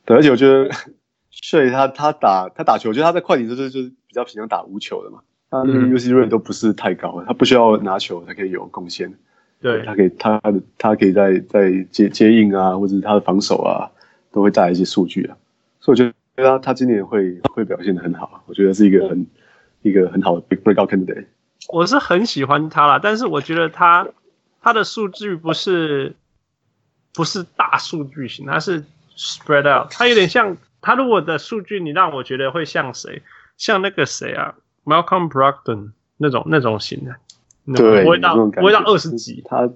[0.04, 0.70] 对，而且我觉得，
[1.30, 5.20] 所以他他打他打球，我觉得他在快艇就是就是比较平常打无球的嘛。
[5.50, 9.12] 他那个 usage rate 都不是太高，他不需要拿球才可以有贡献。
[9.60, 13.90] 对，他可以他的他可以在在接接应啊，或者他的防守啊，
[14.32, 15.36] 都会带来一些数据啊。
[15.80, 16.04] 所以我觉
[16.36, 19.26] 得他他今年会会表现的很好，我觉得是一个很。
[19.84, 21.24] 一个很好的 breakout candidate，
[21.72, 24.06] 我是很喜欢他啦，但是我觉得他
[24.60, 26.14] 他的数据不是
[27.14, 28.84] 不是大数据型，它是
[29.16, 33.22] spread out，它有点像它如果的数据你让我觉得会像谁，
[33.56, 37.14] 像那个谁啊，Malcolm Brogdon 那种那种型的，
[37.76, 39.68] 对，不会到不会到二十几，他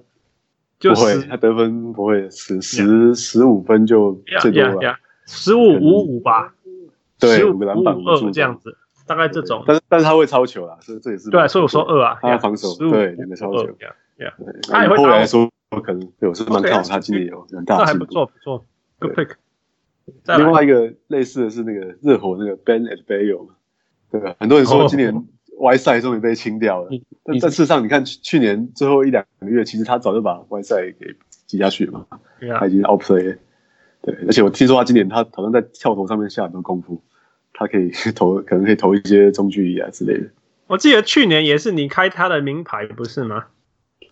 [0.79, 6.53] 就不会，他得分不会十十十五分就最多了，十五五五吧，
[7.19, 8.77] 对，五个篮板五这样子。
[9.07, 13.63] 大概这种，但是但是他会超球啦，所以这也是对，所以我说二啊，他防守对两个超球，
[14.17, 14.33] 对，
[14.69, 18.65] 他也会后来说可能对我是蛮看好他今年有很大进步，不错不错
[18.99, 19.29] ，Good pick。
[20.37, 23.49] 另外一个类似的是那个热火那个 Ben Adebayo，
[24.09, 24.35] 对吧？
[24.39, 25.13] 很多人说今年
[25.59, 26.89] Whiteside 终于被清掉了，
[27.23, 32.05] 但但事实上你看去年最后一两个月，其实他早就把 Whiteside 给挤下去嘛
[32.39, 32.59] ，Yeah.
[32.59, 33.37] 他已经 outplay 了。
[34.01, 37.01] 对，而且我听说他今年他好像在跳投上面下很多功夫，
[37.53, 40.29] 他可以 投，可能可以投一些中距离啊之类的。
[40.67, 43.47] 我记得去年也是你开他的名牌，不是吗？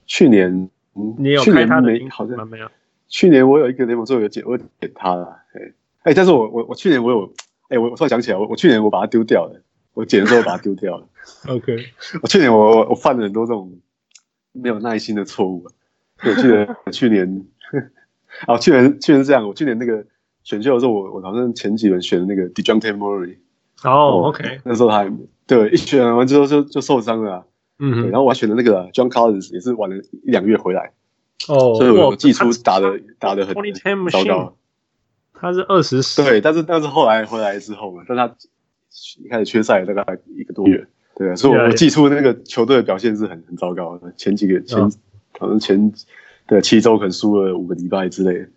[0.06, 2.48] 去年，你有开他的名好像？
[2.48, 2.68] 没有。
[3.08, 5.38] 去年我有一个联盟做有捡，我捡他了。
[5.54, 5.72] 哎
[6.04, 7.34] 哎，但是我我我去年我有，
[7.70, 9.62] 哎，我我突然想起来，我我去年我把它丢掉了，
[9.94, 11.08] 我捡的时候把它丢掉了。
[11.48, 11.78] OK，
[12.22, 13.80] 我去年我我我犯了很多这种
[14.54, 15.68] 没有耐心的错误。
[16.24, 17.46] 我记得去年，
[18.48, 20.06] 哦，去年去年是这样，我去年那个
[20.44, 23.38] 选秀的时候，我我好像前几轮选的那个 Dejounte Murray。
[23.84, 23.92] 哦、
[24.24, 25.12] oh，OK，那时候他还
[25.46, 27.46] 对一选完之后就就受伤了、啊。
[27.80, 30.92] 嗯哼，然后我还选的那个 John Collins 也是晚了一两个月回来。
[31.50, 33.54] 哦、oh，所以我季初打的打的很
[34.10, 34.56] 糟糕。
[35.38, 38.34] 他是二十四，对，但是但是后来回来之后嘛，但他
[39.22, 44.92] 一开始缺赛大概一个多月，对啊，所以我季初那个球队的表现是很很糟糕的，前几个前、oh.
[45.38, 45.92] 可能前
[46.48, 48.48] 对七周可能输了五个礼拜之类的，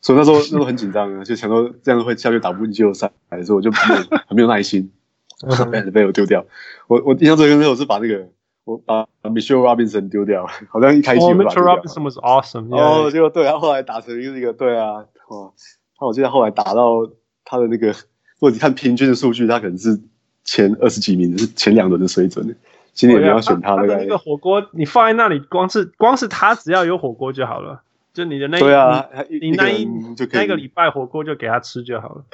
[0.00, 3.12] 所以那时候那时候很紧张啊，就想说这样会下去打不进季后赛，
[3.44, 4.90] 所以我就没有很没有耐心，
[5.70, 6.44] 被被我丢掉。
[6.88, 8.28] 我我印象最深刻我是把那个
[8.64, 11.20] 我把 Mitchell Robinson 丢掉， 好像一开机。
[11.20, 12.74] Mitchell Robinson was awesome。
[12.74, 15.52] 哦，结果对他后来打成一个对啊，哦。
[16.00, 17.08] 那我记得后来打到
[17.44, 20.00] 他的那个，如果你看平均的数据，他可能是
[20.44, 22.56] 前二十几名，是前两轮的水准。
[22.92, 27.82] 今年你要选他，那个那个火锅你放在那里，光是光是他只要有火锅就好了。
[28.12, 32.24] 就你的那对啊，你那一就那个礼拜火锅就给他吃就好了。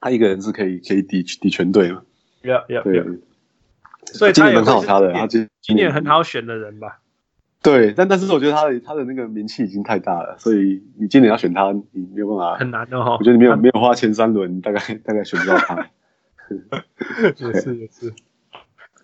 [0.00, 2.02] 他一个人是可以可以抵抵全队嘛
[2.42, 3.04] ？Yeah, yeah, 对。
[4.14, 7.00] 所以今年很好他的，他今今年很好选的人吧。
[7.60, 13.16] 对，但但是我觉得他的他的那个名气已经太大了，所以你今年要选他，你没有办法，很难的哈。
[13.18, 15.88] 我觉得你没有没有花前三轮，大概大概选不到他。
[17.36, 18.14] 也是也是，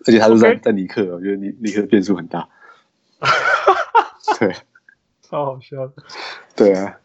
[0.07, 2.47] 而且他是在.在尼克，我觉得尼尼克变数很大。
[4.39, 4.55] 对，
[5.21, 5.93] 超好笑的。
[6.55, 6.97] 对啊，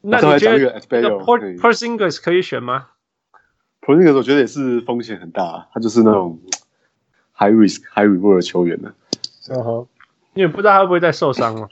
[0.00, 2.86] 那你觉得 Porzingis 可以选吗
[3.82, 6.40] ？Porzingis 我觉得也是风险很大，他就是那种
[7.34, 8.92] high risk high reward 的球员呢。
[9.50, 9.86] 嗯哼。
[10.34, 11.68] 因为不知道他会不会再受伤了。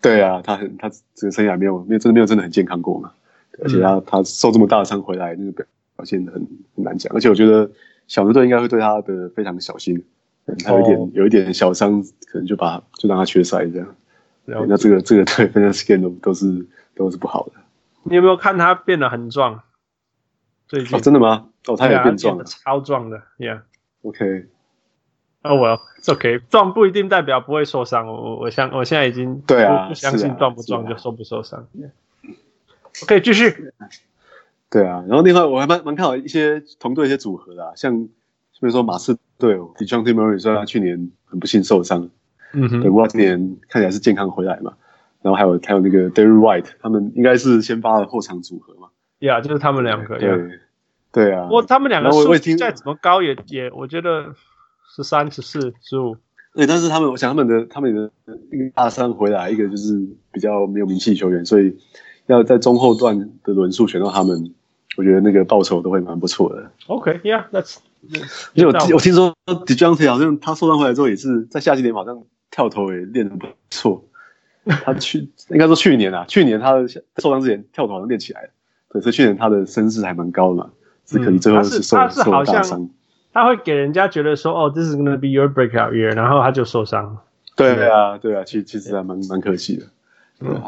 [0.00, 3.12] 对啊，他很他这个生涯没有没有真的没有真的很健康过嘛，
[3.60, 5.66] 而且他他受这么大的伤回来，那个表
[5.96, 6.34] 表现很
[6.76, 7.12] 很难讲。
[7.12, 7.68] 而且我觉得
[8.06, 10.04] 小牛队应该会对他的非常小心，
[10.64, 13.96] 他有一点、哦、有一点小伤，可能就把就让他缺赛这样。
[14.44, 17.52] 那这个这个对 Fantasy Scan 都都是都是不好的。
[18.04, 19.60] 你有没有看他变得很壮？
[20.68, 21.48] 最近哦，真的吗？
[21.66, 23.62] 哦，他也变壮了，超壮的，Yeah。
[24.02, 24.46] OK。
[25.42, 28.06] 哦，我 OK，撞不一定代表不会受伤。
[28.06, 31.66] 我我我相我现在已经对啊，不相信撞不撞就受不受伤。
[33.02, 33.72] OK，继续。
[34.70, 38.10] 对啊，然后另外我还蛮蛮看好一些同队一些组合的，像比
[38.60, 42.08] 如说马刺队，Dejounte Murray 虽然他去年很不幸受伤，
[42.52, 44.72] 嗯哼，对，不过今年看起来是健康回来嘛。
[45.20, 48.88] 然后还有还有那个 Derrick White，他们应该是先发的后场组合嘛。
[49.18, 50.18] 呀、yeah，就是他们两个。
[50.18, 50.60] 对
[51.12, 51.42] 对啊。
[51.44, 54.34] 不过他们两个数据再怎么高也也，我觉得。
[54.94, 56.16] 十三、十四、十五，
[56.54, 58.10] 对，但是他们，我想他们的他们的
[58.50, 61.74] 一个大三回来，一个就是比较没有名气球员，所以
[62.26, 64.52] 要在中后段的轮数选到他们，
[64.98, 66.70] 我觉得那个报酬都会蛮不错的。
[66.88, 67.78] OK，Yeah，that's，
[68.52, 74.04] 因为我我听说 Dejounte 好像他受伤回来之后也是在夏季联好像跳投也练得不错。
[74.84, 78.50] 他去应该说去年啊，去年他的受伤之前跳投好像练起来了，
[78.90, 80.70] 对，所以去年他的身世还蛮高的嘛，
[81.06, 82.90] 只可惜最后是受、受了大伤。
[83.32, 87.18] 他会给人家觉得说，哦，this is gonna be your breakout year，然后他就受伤。
[87.56, 89.86] 对啊，对啊，其实其实还蛮蛮可惜的。
[90.38, 90.64] 对啊，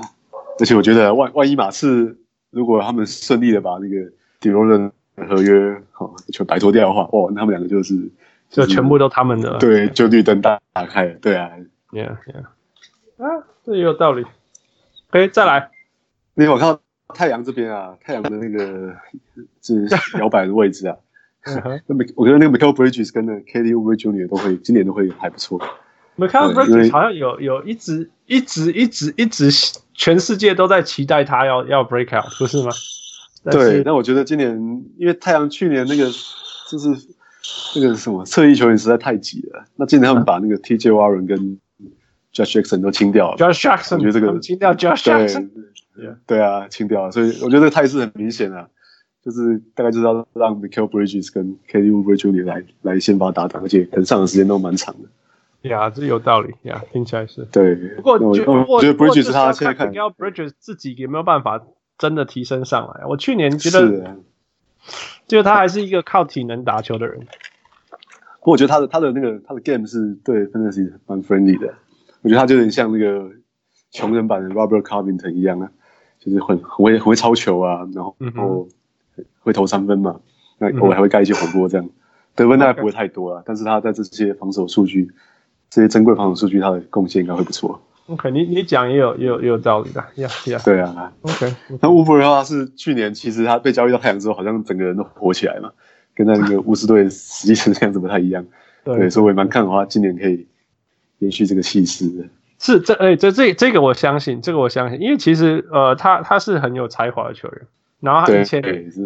[0.61, 2.17] 而且我觉得万万一马刺
[2.51, 8.11] 如果他们顺利的把那个 DeRozan 合约好就摆脱掉的话，哇，那他们两个就是
[8.49, 9.59] 就全部都他们的了。
[9.59, 11.15] 对，就绿灯打打开了。
[11.21, 11.51] 对啊
[11.91, 14.25] ，Yeah Yeah，啊，这也有道理。
[15.11, 15.71] 可以再来。
[16.35, 18.95] 那我看到太阳这边啊，太阳的那个
[19.63, 19.87] 是
[20.19, 20.97] 摇摆的位置啊。
[21.87, 22.13] 那、uh.
[22.17, 24.29] 我觉得那个 Michael Bridges 跟那个 Kelly Oubre Jr.
[24.29, 25.61] 都会今年都会还不错。
[26.17, 29.51] Michael Bridges 好像有有一直一直一直一直
[29.93, 32.71] 全世界都在期待他要要 break out，不是吗？
[33.51, 34.51] 对，那我觉得今年
[34.97, 36.05] 因为太阳去年那个
[36.71, 36.89] 就是
[37.77, 41.59] 那个什么侧翼球员实在太挤了，那今年他们把那个 TJ Warren 跟
[42.33, 43.37] Josh Jackson 都清掉了。
[43.37, 45.51] Josh Jackson，我觉得这个清掉 Josh Jackson，
[45.95, 48.69] 对，对啊，清掉了，所以我觉得这个态势很明显啊。
[49.25, 52.45] 就是大概就是要让 Michael Bridges 跟 Oubre Jr.
[52.45, 55.09] 来来先发搭档，而且可能上的时间都蛮长的。
[55.69, 57.43] 呀，这有道理呀，听起来是。
[57.47, 61.63] 对，不过我觉得 Bridges 他现在看 Mikal Bridges 自己有没有办法
[61.97, 63.07] 真的提升上来？
[63.07, 64.05] 我去年觉得，是
[65.27, 67.21] 就他还是一个靠体能打球的人。
[68.41, 71.73] 不过我觉得他的他的那个他的 game 是对 Fantasy 蛮 friendly 的。
[72.21, 73.31] 我觉得他就有点像那个
[73.91, 75.71] 穷人版的 Robert Covington 一样啊，
[76.19, 78.69] 就是很很会很会抄球啊，然后然后
[79.41, 80.21] 会投三分嘛，
[80.59, 81.89] 那偶尔还会盖一些火锅这样，
[82.35, 85.11] 得分大概不会太多啊，但是他在这些防守数据，
[85.71, 87.81] 这些珍贵防守数据，他的贡献应该会不错。
[88.07, 91.55] OK，你你讲也有也有也有道理的，呀呀，对啊，OK。
[91.81, 95.73] 那乌布的话是去年其实他被交易到太阳之后，好像整个人都火起来嘛，
[96.15, 98.45] 跟那个巫师队实际上样子不太一样。
[98.85, 100.47] 对，所以我也蛮看好他今年可以
[101.21, 102.25] 延续这个气势的。
[102.59, 107.63] 是这哎、欸，这这这个我相信，这个我相信，因为其实呃，他他是很有才华的球员，
[108.05, 108.63] 然后他以前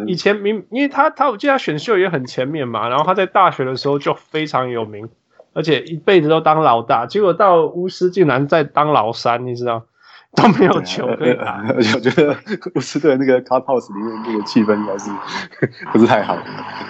[0.07, 5.09] 以前明，因为他他我记得他选秀也很前面嘛，然后他在大学的时候就非常有名，
[5.53, 9.85] 而且一辈子都当老大，结果到巫师竟然在当老三，你知道？
[10.37, 12.37] 都没有球可以打，而且 我觉得
[12.75, 15.11] 巫师队那个 clubhouse 里面那个气氛应该是
[15.91, 16.37] 不是太好。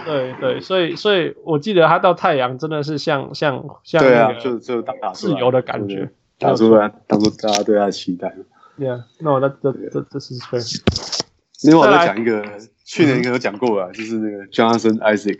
[0.04, 8.34] 对对，所以所以我记得他到太阳真的是像像像对啊，就就打打自由的感觉，打出来当做大家对他的期待。
[8.76, 11.17] Yeah, no, that that that this is fair。
[11.62, 12.44] 另外我再讲一个，
[12.84, 15.38] 去年应该有讲过了，就是那个 Jonathan Isaac。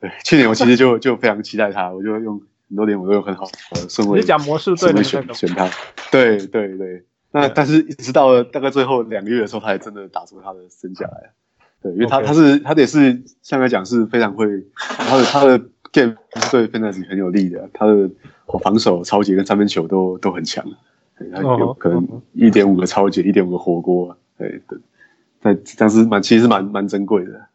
[0.00, 5.70] 对，去年我其实就就非常期待他，我就用很多年我都有很好的顺位，你讲魔术队的选选他。
[6.10, 7.04] 对对对。
[7.30, 11.32] 那但是一直到了大概最后两个月的时候，他才真的打出他的身价来。
[11.82, 15.58] 对，因为他.他是他也是相对来讲是非常会，他的他的
[15.92, 16.14] game
[16.50, 18.08] 对 fantasy 很有利的，他的
[18.62, 20.64] 防守、超级跟三分球都都很强。
[21.32, 24.16] 他有可能一点五个超级，一点五个火锅。
[24.38, 24.78] 对对，
[25.44, 27.48] 但但是蛮其实蛮蛮珍贵的。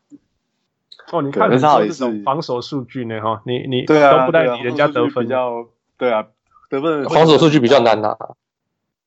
[1.12, 3.20] 哦，你看，他这种防守数据呢？
[3.20, 6.28] 哈，你你对啊，都不带比人家得分，比较对啊，
[6.70, 8.16] 得分防守数据比较难拿。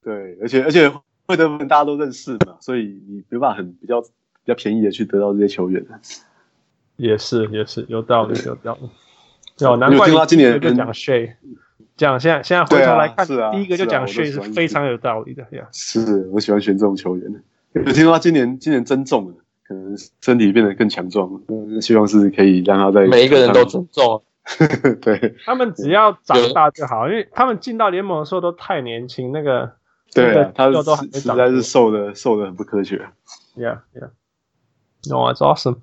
[0.03, 0.92] 对，而且而且
[1.27, 4.09] 会得分大家都认识嘛，所以你没办法很比较比
[4.47, 5.87] 较便宜的去得到这些球员。
[6.97, 8.90] 也是也是有道理有道理。
[9.64, 11.35] 哦，难怪他今年就讲 Shay，
[11.97, 15.68] 讲现在现在回头来看，第一个就讲 Shay 是非常有道理的呀。
[15.71, 17.38] 是我喜欢选这种球员的。
[17.74, 19.35] 有听说他今年今年增重了，
[19.66, 21.42] 可能身体变得更强壮。
[21.48, 24.22] 嗯，希望是可以让他在每一个人都增重。
[25.00, 29.72] 对，他们只要长大就好，因为他们进到联盟的时候都太年轻，那个。
[30.14, 33.08] 对啊，他实在是瘦的瘦的很不科学。
[33.56, 34.11] Yeah, yeah.
[35.08, 35.78] No, it's awesome.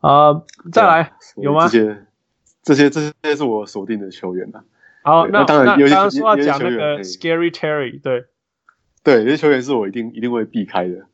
[0.00, 1.68] 啊，再来有吗？
[1.68, 2.04] 这些
[2.62, 4.64] 这些这些是我锁定的球员啊。
[5.04, 8.26] 好，那当然，刚刚说要讲那个 Scary Terry，对，
[9.02, 11.06] 对，有些球员是我一定一定会避开的。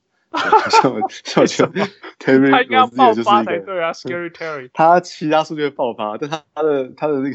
[0.70, 1.72] 像我像我觉得
[2.18, 4.70] Terry，他应该要爆发才对啊，Scary Terry。
[4.74, 7.34] 他其他数据会爆发，但他他的他的那个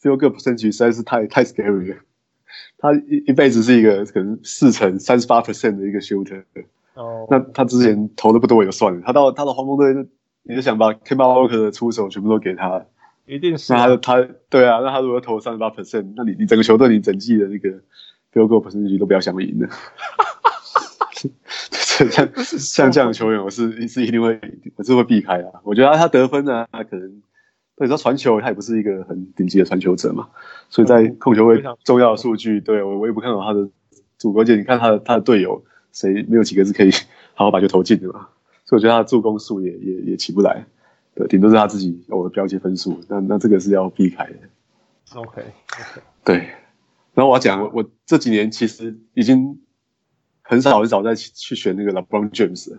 [0.00, 1.96] field goal percentage 实在是太太 scary 了。
[2.78, 6.42] 他一一辈子是一个可能四成三十八 percent 的一个 shooter，
[6.94, 10.06] 哦，那他之前投的不多也就算了，他到他的黄蜂队，
[10.42, 12.84] 你就想把 Kemba Walker 的出手全部都给他，
[13.26, 13.72] 一定是。
[13.72, 17.68] 那他他对啊，那他如果投三十八 percent，那你你整个球队你整季的那个
[18.32, 19.68] field goal percentage 都不要想赢了。
[22.10, 24.40] 像像这样的球员，我是是一定会
[24.76, 25.60] 我是会避开啊。
[25.64, 27.22] 我觉得他得分呢，他可能。
[27.74, 30.28] 所以说传球他也不是一个很顶级的传球者嘛，
[30.68, 33.68] 所以在控球位重要的数据，对我我也不看好他的
[34.18, 34.42] 助攻。
[34.42, 36.90] 而且你看他的他的队友谁没有几个是可以
[37.34, 38.28] 好好把球投进的嘛？
[38.66, 40.64] 所以我觉得他的助攻数也也也起不来，
[41.14, 43.00] 对，顶多是他自己偶尔标记分数。
[43.08, 44.34] 那那这个是要避开的。
[45.14, 45.42] OK
[46.22, 46.36] 对。
[47.14, 49.58] 然后我要讲，我我这几年其实已经
[50.42, 52.76] 很少很少再去去选那个 LeBron James。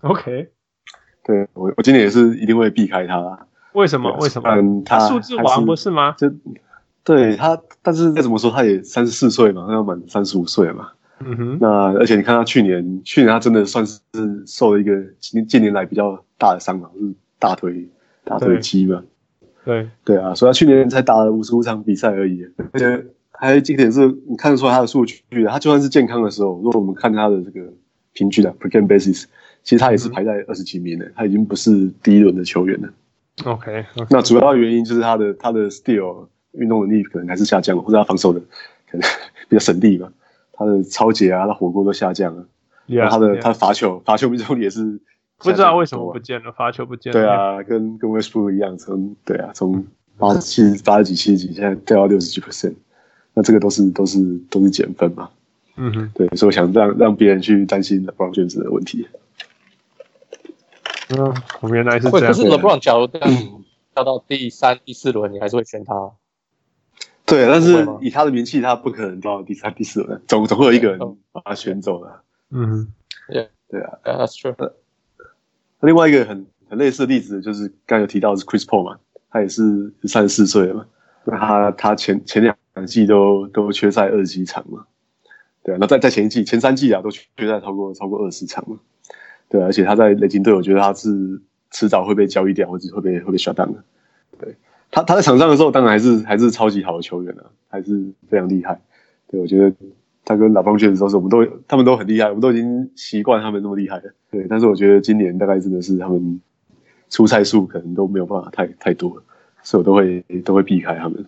[0.00, 0.48] OK，
[1.24, 3.46] 对我我今年也是一定会避开他。
[3.72, 4.12] 为什么？
[4.18, 4.50] 为什么？
[4.50, 6.14] 嗯，他数字王不是吗？
[6.18, 6.30] 就
[7.04, 10.90] 对他，但是再怎么说，他也三十四岁嘛，他要满三十五岁嘛。
[11.20, 11.58] 嗯哼。
[11.60, 14.00] 那而且你看他去年，去年他真的算是
[14.46, 17.88] 受了一个近近年来比较大的伤嘛，是大腿
[18.24, 19.02] 大腿肌嘛。
[19.64, 22.44] 对对啊，所以他去年才打了五十五场比赛而已。
[22.72, 23.06] 而且
[23.42, 27.72] 还有一点是，你看得出来他的数据，他就算是健康的时候，如果我们看他的这个
[28.12, 29.24] 平均的 per game basis，
[29.64, 32.88] 其实他也是排在二十几名的，他已经不是第一轮的球员了。
[33.44, 34.06] OK，, okay.
[34.10, 38.38] 那主要原因就是他的他的 steal 运动能力可能还是下降了，或者他防守的
[38.88, 39.00] 可能
[39.50, 40.08] 比较省力吧。
[40.52, 42.46] 他的抄截啊，他火锅都下降了。
[42.86, 43.42] Yeah, 他的 yeah.
[43.42, 45.00] 他罚球罚球命中率也是
[45.38, 47.18] 不知道为什么不见了，罚球不见了。
[47.20, 49.84] 对啊，跟跟 Westbrook 一样，从对啊，从
[50.16, 52.74] 八十七八十几七十几，现在掉到六十几 percent。
[53.34, 54.18] 那这个都是都是
[54.50, 55.30] 都是减分嘛。
[55.76, 59.08] 嗯哼，对，所以我想让让别人去担心 LeBron James 的问题。
[61.16, 62.26] 嗯，我原来是这样。
[62.26, 66.12] 可是 LeBron 假如掉到第三、第四轮，你还是会选他？
[67.24, 70.98] 对，但是以他的名气，他不可能到第三、第四轮，总总会有一个人
[71.32, 72.22] 把他选走了。
[72.50, 72.88] 嗯，
[73.28, 74.72] 对对啊，That's true。
[75.80, 78.98] 另外一个很很类似的例子，就是刚有提到是 Chris Paul 嘛，
[79.30, 80.86] 他也是三十四岁了嘛，
[81.24, 84.86] 那他他前前两两季都都缺赛二十几场嘛，
[85.62, 88.78] 对啊，那在在前一季前三季啊都缺赛超过超过二十场了，
[89.48, 93.84] 对，而且他在雷霆队，我觉得他是迟早会被交易掉，或者会被会被 shut down 的。
[94.38, 94.56] 对，
[94.90, 98.80] 他他在场上的时候，当然还是还是超级好的球员啊，还是非常厉害。
[99.28, 99.74] 对，我觉得
[100.24, 104.14] 他跟老方确实都是，我们都他们都很厉害，我们都已经习惯他们那么厉害了。
[104.30, 106.40] 对，但是我觉得今年大概真的是他们
[107.10, 109.22] 出赛数可能都没有办法太太多了，
[109.62, 111.24] 所以我都会都会避开他们。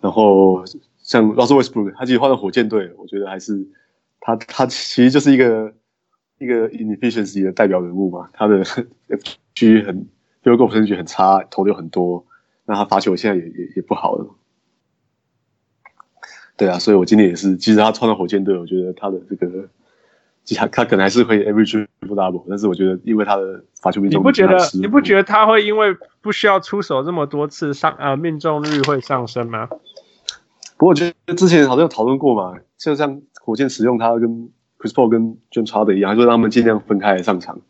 [0.00, 0.64] 然后。
[1.02, 3.66] 像 Russell Westbrook，他其实换了火箭队，我觉得还是
[4.20, 5.72] 他他其实就是一个
[6.38, 8.28] 一个 inefficiency 的代表人物嘛。
[8.32, 8.62] 他的
[9.08, 10.06] FG 很
[10.42, 12.24] f i e l g o a 很差，投的很多，
[12.64, 14.36] 那他罚球现在也也也不好了。
[16.56, 19.68] 对啊，所以我今天也是，其实他换了火箭队，我觉得他的这个，
[20.54, 29.68] 他他可能还是会 average double，但是我觉得因为他的罚球命中率，你不觉得你不觉得他会因为不需要出手这么多次上呃命中率会上升吗？
[30.76, 37.60] 不过我觉得之前好像有讨论过嘛，就像火箭使用他跟 Chris Paul 跟 James Harden 一样，就让他们尽量分开来上场。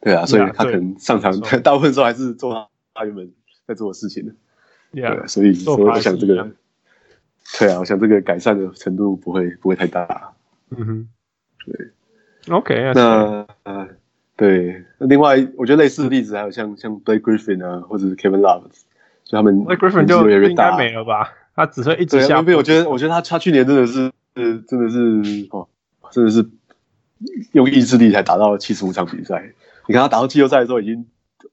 [0.00, 3.30] 对啊，所以他可能上场 大部分时候还是做他他原本
[3.66, 4.32] 在做的事情的。
[4.92, 6.50] Yeah, 对啊，所以所以我想这个，
[7.58, 10.32] 对啊，我想这个改善的程度不会不会太大。
[10.70, 11.08] 嗯哼，
[11.66, 11.90] 对。
[12.50, 13.88] OK，那呃，
[14.36, 18.62] 对，另外我觉得类似的例子还有像像 Blake Griffin 啊，或者是 Kevin Love，
[19.24, 21.30] 就他们 Blake Griffin 就应该没了吧。
[21.54, 22.40] 他只会一直下。
[22.40, 25.68] 对，我觉得，我觉得他他去年真的是，是真的是哦，
[26.10, 26.48] 真的是
[27.52, 29.52] 用意志力才打到七十五场比赛。
[29.86, 31.06] 你看他打到季后赛的时候，已经，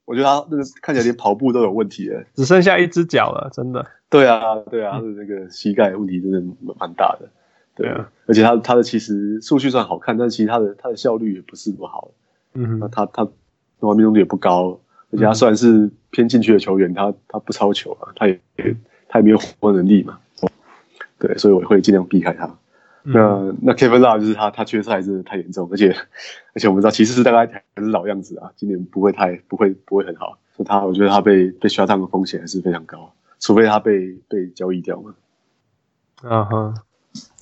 [0.05, 3.85] 我觉得他那个看起来连跑步都有问题了，只剩下一只脚了，真的。
[4.09, 6.41] 对啊，对啊，他的那个膝盖问题真的
[6.79, 7.27] 蛮大的。
[7.75, 12.11] 对啊，而且他他的其实数据算好看，但是其实他的他的效率也不是那么好。
[12.53, 13.23] 嗯那，他他
[13.79, 14.79] 命中率也不高，
[15.11, 18.39] 而且他算是偏禁区的球员，他他不超球啊，他也。
[19.07, 20.19] 他也没有火锅能力嘛，
[21.19, 22.45] 对，所以我会尽量避开他。
[23.03, 25.95] 嗯、那那 Kevin Love 就是他，他缺赛是太严重，而且
[26.53, 30.37] 而且我们知道骑士是大概还是老样子啊，今年不会太不会不会很好。
[30.57, 35.15] 所以他我觉得他被被 shut down 的风险还是非常高，除非他被被交易掉嘛。
[36.23, 36.73] 啊哈，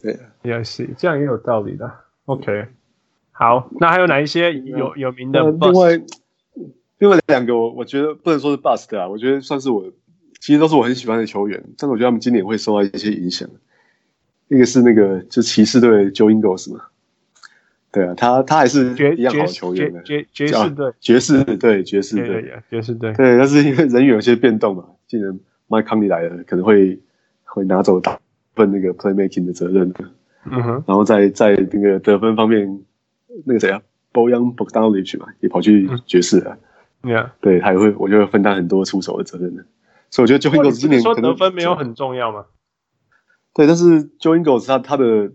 [0.04, 1.92] 对，也是这样也有道理的。
[2.26, 2.68] OK，
[3.32, 5.40] 好，那还有哪一些有有名的？
[5.50, 6.00] 另外
[7.00, 9.92] 另外两个我我觉得不能说是 bust 啊，我觉得算是我。
[10.40, 13.48] 其实都是我很喜欢的球员，但是我觉得他们今年会受到一些影响。
[14.50, 16.82] 一个是那个就骑士队 Joe Ingles 嘛，
[17.94, 20.04] 对啊，他他还是一样好的球员的。
[20.04, 25.40] 爵爵士队，爵士对爵士队，爵士队对，但是因为人员有些变动嘛，今年
[25.70, 27.00] Mike Conley 来了，可能会
[27.46, 28.22] 会拿走大部
[28.56, 29.94] 分那个 playmaking 的责任。
[30.46, 32.82] 嗯哼，然后在在那个得分方面，
[33.46, 33.82] 那个谁啊
[34.12, 36.58] ，Bojan Bogdanovic 嘛，也跑去爵士了。
[37.02, 39.64] Yeah，对，他也会，我就会分担很多出手的责任的。
[40.10, 42.46] 所以我觉得 Joe Ingles 今年可能说得分没有很重要吗？
[43.54, 45.32] 对，但是 Joe Ingles 他他的，我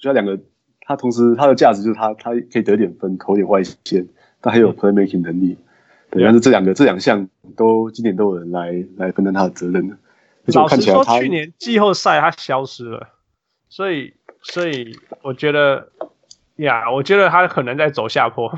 [0.00, 0.38] 觉得两个，
[0.80, 4.06] 他同时他的价值就是他他可以得点分，投点外线，
[4.40, 5.58] 他还有 playmaking 能力。
[6.10, 9.96] 对，但是这两个这两项都今年都有人来来分担他的责任的。
[10.46, 13.08] 老实说，去年季后赛他消失了，
[13.68, 15.90] 所以所以我觉得
[16.56, 18.52] 呀，我觉得他可能在走下坡。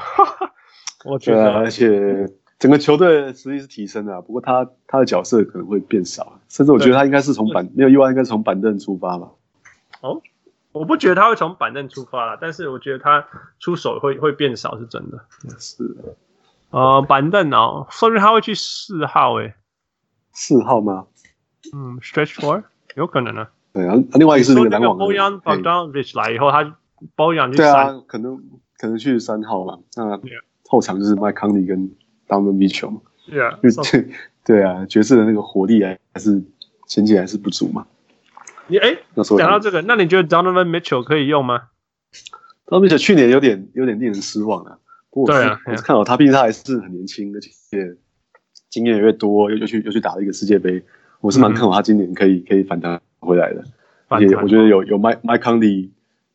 [1.05, 2.27] 我觉得，而且。
[2.57, 9.29] 整个球队实力是提升的，不过他他的角色可能会变少，甚至我觉得他应该是从板没有意外，应该是从板凳出发吧。
[10.01, 10.23] 哦，
[10.73, 13.27] 我不觉得他会从板凳出发了，但是我觉得他
[13.59, 15.19] 出手会会变少，是真的。
[15.59, 15.95] 是，
[16.71, 19.53] 呃，板凳哦，说不定他会去四号诶。
[20.33, 21.07] 四号吗？
[21.73, 22.63] 嗯，stretch four
[22.97, 23.47] 有可能呢。
[23.73, 25.05] 对啊，另外一个是那个篮网的。
[25.05, 26.77] Bojan Bogdanovic 来以后，他
[27.17, 27.57] Bojan 去三。
[27.57, 28.37] 对啊，可能
[28.79, 29.79] 可能去三号嘛。
[29.97, 30.21] 那
[30.67, 31.95] 后场就是 Mike Conley 跟。
[32.27, 33.59] Donovan Mitchell，对啊，
[34.47, 36.43] 对啊，爵士的那个火力还还是
[36.87, 37.87] 前期还是不足嘛。
[38.67, 41.65] 你哎，讲到这个，那你觉得 Donovan Mitchell 可以用吗
[42.65, 44.79] ？Donovan Mitchell 去年有点有点令人失望啊。
[45.11, 47.51] 不过我是，对啊，我是看好他，毕竟他还是很年轻，而且
[48.71, 50.83] 经验也越多，又又去又去打了一个世界杯，
[51.25, 53.65] 我是蛮看好他今年可以可以反弹回来的。
[54.09, 55.89] 而且我觉得有有 Mike Mike Conley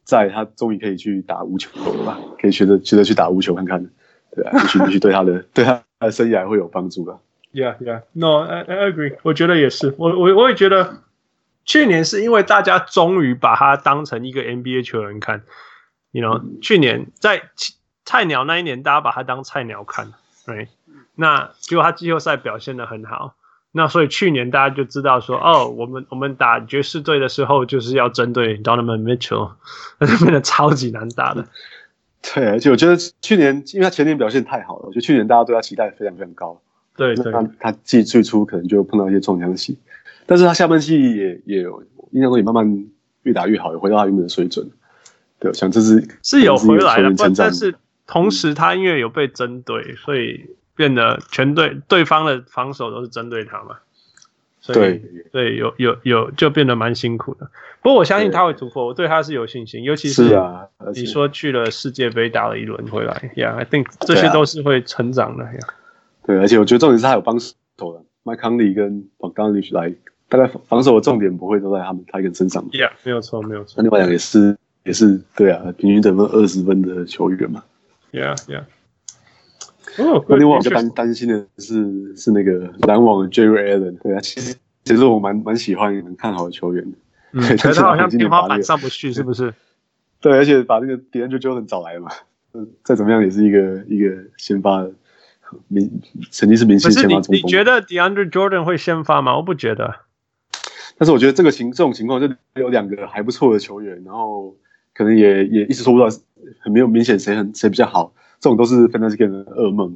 [0.03, 2.17] 在，他终于可以去打无球了吧？
[2.41, 3.87] 可以学着学着去打无球看看。
[4.35, 7.19] 对啊，也许 也许对他的对他的生涯会有帮助吧。
[7.53, 9.17] Yeah, yeah, no, I, I agree。
[9.21, 11.03] 我觉得也是，我我我也觉得，
[11.65, 15.43] 去年是因为大家终于把他当成一个 NBA 球员看
[16.11, 17.43] ，you know，嗯，去年在
[18.05, 20.13] 菜鸟那一年，大家把他当菜鸟看
[20.47, 20.67] ，right？
[21.15, 23.35] 那结果他季后赛表现的很好，
[23.71, 29.51] 那所以去年大家就知道说，哦，我们我们打爵士队的时候就是要针对 Donovan Mitchell，
[29.99, 31.45] 那就变得超级难打的。
[32.21, 36.61] 对，而且我觉得去年，因为他前年表现太好了，我觉得去年大家对他期待非常非常高。
[36.97, 39.77] 对，对，他他自己最初可能就碰到一些撞墙期，
[40.25, 42.87] 但是他下半季也也有印象中也慢慢
[43.21, 44.69] 越打越好，也回到他原本的水准。
[45.39, 47.73] 对，想这是是有回来的，但是
[48.05, 50.49] 同时他因为有被针对，所以
[50.79, 53.75] 变得全队对方的防守都是针对他嘛。
[54.61, 55.01] 所以
[55.33, 57.49] 对，有有有，就变得蛮辛苦的。
[57.81, 59.83] 不过我相信他会突破，我对他是有信心。
[59.83, 65.43] 尤其是啊，你说去了世界杯打了一轮回来，Yeah，I think 这些都是会成长的。
[65.43, 65.67] Yeah，
[66.25, 69.93] 对，而且我觉得重点是他有帮手的 Conley 跟 Bogdanovic 来，
[70.29, 72.63] 大概防守的重点不会都在他们他一个人身上。
[72.69, 73.75] Yeah，没有错，没有错。
[73.77, 77.63] 那另外两个也是也是对啊，平均得分二十分的球员嘛。
[78.13, 78.63] Yeah，Yeah。
[79.99, 86.97] 哦，另外我比较担担心的是是那个篮网的 Jarrett Allen，对啊，其实其实我蛮蛮喜欢、蛮看好的球员的。
[87.31, 89.53] 嗯，可是他好像天花板上不去，是不是？
[90.19, 92.11] 对，而且把那个 DeAndre Jordan 找来了嘛，
[92.83, 94.91] 再怎么样也是一个一个先发的
[95.67, 97.35] 明，曾经是明星先发中锋。
[97.35, 99.35] 你觉得 DeAndre Jordan 会先发吗？
[99.37, 99.95] 我不觉得。
[100.97, 104.57] 但是我觉得这个情这种情况就有两个还不错的球员，然后
[104.93, 106.07] 可能也也一直说不到
[106.59, 108.13] 很没有明显谁很谁比较好。
[108.39, 109.95] 这种都是 Fantasy Game 的噩梦，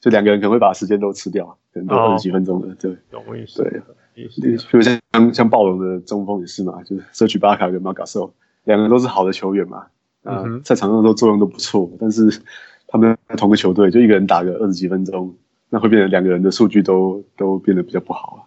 [0.00, 3.62] 就两个人可能会把时间都吃掉，可能都二十几分钟了，对，懂我意思？
[3.62, 3.82] 对，
[4.14, 4.28] 比
[4.72, 5.00] 如像
[5.32, 8.32] 像暴龙的中锋也是嘛，就是社区巴卡跟马卡兽，
[8.64, 9.86] 两个都是好的球员嘛，
[10.24, 12.40] 啊，在场上都作用都不错，但是
[12.86, 15.34] 他们在同个球队，就一个人打个二十几分钟，
[15.68, 18.40] 那会变成两个人的数据都都变得比较不好啊。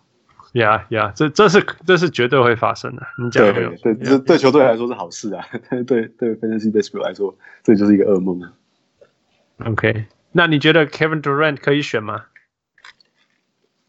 [0.58, 3.44] 呀呀，这这是这是绝对会发生的，你讲？
[3.54, 5.46] 对，这对球队来说是好事啊，
[5.86, 8.54] 对对，Fantasy Baseball 来说，这就是一个噩梦啊。
[9.66, 12.26] OK，那你觉得 Kevin Durant 可以选吗？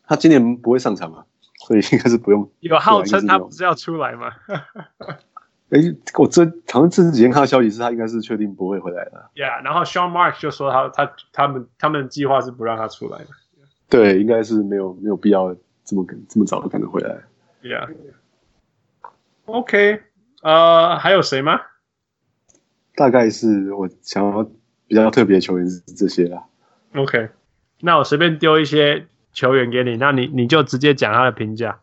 [0.07, 1.25] 他今年不会上场啊，
[1.67, 2.51] 所以应该是不用。
[2.61, 4.33] 有号称他不是要出来吗？
[5.71, 9.31] 哎、欸，我这好像这几天看到消息是他应该是确定不会回来的。
[9.35, 13.27] Yeah，然后 Sean Marks 就说他他他们他们计划是不让他出来的。
[13.91, 15.55] 对，应该是没有没有必要
[15.89, 17.23] 这么这么早都赶得回来。
[17.63, 17.89] Yeah。
[19.47, 20.03] OK，
[20.43, 21.61] 呃，还有谁吗？
[22.95, 24.49] 大概是我想要。
[24.89, 26.47] 比较特别的球员是这些啦。
[26.95, 27.29] OK，
[27.81, 31.81] 那我随便丢一些球员给你，那你你就直接讲他的评价。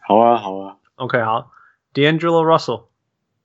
[0.00, 0.78] 好啊，好啊。
[0.94, 1.50] OK，好
[1.92, 2.84] ，D'Angelo Russell。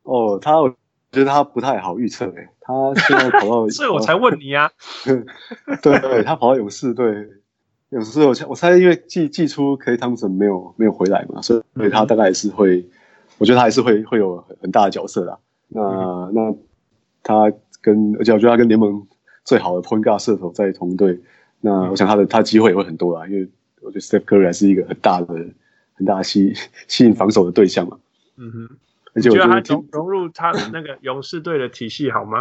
[0.03, 0.69] 哦，他我
[1.11, 4.71] 觉得他不太好预测诶，他现在跑到， 所以我才问你啊。
[5.83, 7.27] 对对，他跑到勇士队，
[7.89, 12.85] 勇士我猜我猜因为季季初 Klay Thompson 没有没有回来嘛，所以所以他大概还是会，嗯、
[13.37, 15.37] 我觉得他还是会会有很大的角色啦。
[15.67, 16.55] 那、嗯、那
[17.23, 17.51] 他。
[17.81, 19.05] 跟而且我觉得他跟联盟
[19.43, 21.19] 最好的 point guard 射手在同队，
[21.61, 23.47] 那我想他的他机会也会很多啦，因为
[23.81, 25.27] 我觉得 Steph Curry 还是一个很大的、
[25.93, 26.51] 很大的吸
[26.87, 27.99] 吸引防守的对象嘛。
[28.37, 28.69] 嗯哼，
[29.13, 32.39] 而且我觉得他融融入他的那个勇士队的体系好吗？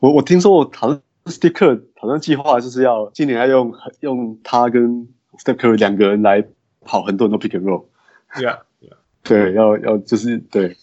[0.00, 5.08] 我我听说我好像 Steve Kerr 好像计划就是要今年要用用他跟
[5.38, 6.44] Steph Curry 两个人来
[6.84, 7.86] 跑很多很多 pick and roll。
[8.34, 8.96] Yeah, yeah.
[9.22, 10.76] 对，要要就是对。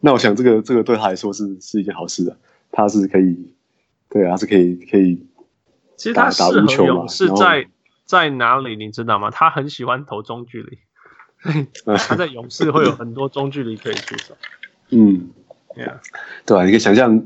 [0.00, 2.36] 那我想这个这个对他来说是是一件好事的。
[2.72, 3.52] 他是可以，
[4.08, 5.26] 对啊，他是可以可以。
[5.96, 7.66] 其实他适合勇士在
[8.06, 9.30] 在哪里，你知道吗？
[9.30, 10.78] 他很喜欢投中距离，
[11.84, 14.36] 他在勇士会有很多中距离可以出手。
[14.90, 15.30] 嗯
[15.76, 15.98] ，Yeah，
[16.46, 17.24] 对啊，你可以想象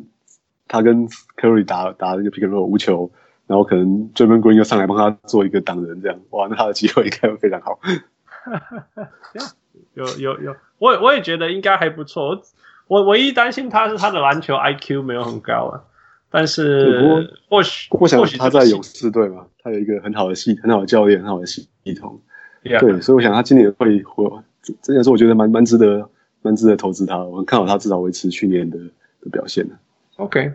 [0.68, 1.06] 他跟
[1.36, 3.10] Curry 打打那个 pick and roll 无球，
[3.46, 7.78] 然后可能 Draymond Green 又上来帮他做一个挡人，这样哇，那他的机会应该会非常好。
[9.94, 12.42] 有有有，我我也觉得应该还不错。
[12.86, 15.80] 我唯一担心他是他的篮球 IQ 没有很高啊，
[16.30, 21.66] 但是或许或许他在勇士队嘛，他有一个很好的系、很好的教练、很好的系
[21.98, 22.20] 统
[22.64, 22.80] ，yeah.
[22.80, 24.30] 对，所以我想他今年会会，
[24.82, 26.10] 这件事我觉得蛮蛮值得、
[26.42, 28.76] 蛮值得投资他，我很看好他至少维持去年的
[29.20, 29.74] 的表现的。
[30.16, 30.52] OK，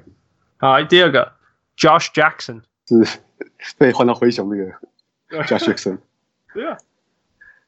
[0.57, 1.33] 好，第二个
[1.77, 3.19] Josh Jackson 是
[3.77, 5.97] 被换到灰熊那个 Josh Jackson，
[6.53, 6.77] 对啊，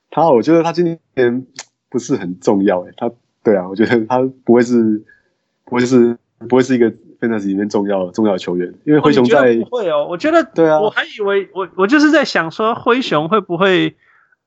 [0.10, 1.46] 他我觉得他今年
[1.90, 3.12] 不是很重要诶，他。
[3.44, 5.04] 对啊，我觉得他不会是，
[5.66, 6.16] 不会是，
[6.48, 10.06] 不会是一个 fantasy 里面重要重要的球员，因为灰熊在不会哦。
[10.08, 13.96] 我觉得对啊，我还以为我我就是在想说灰熊会不会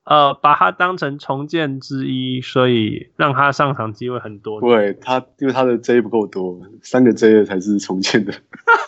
[0.05, 4.61] 呃把他当成重建之一，所以让他上场机会很多。
[4.61, 8.33] 对，他因为他的 J 不够多，三个 J 才是重建的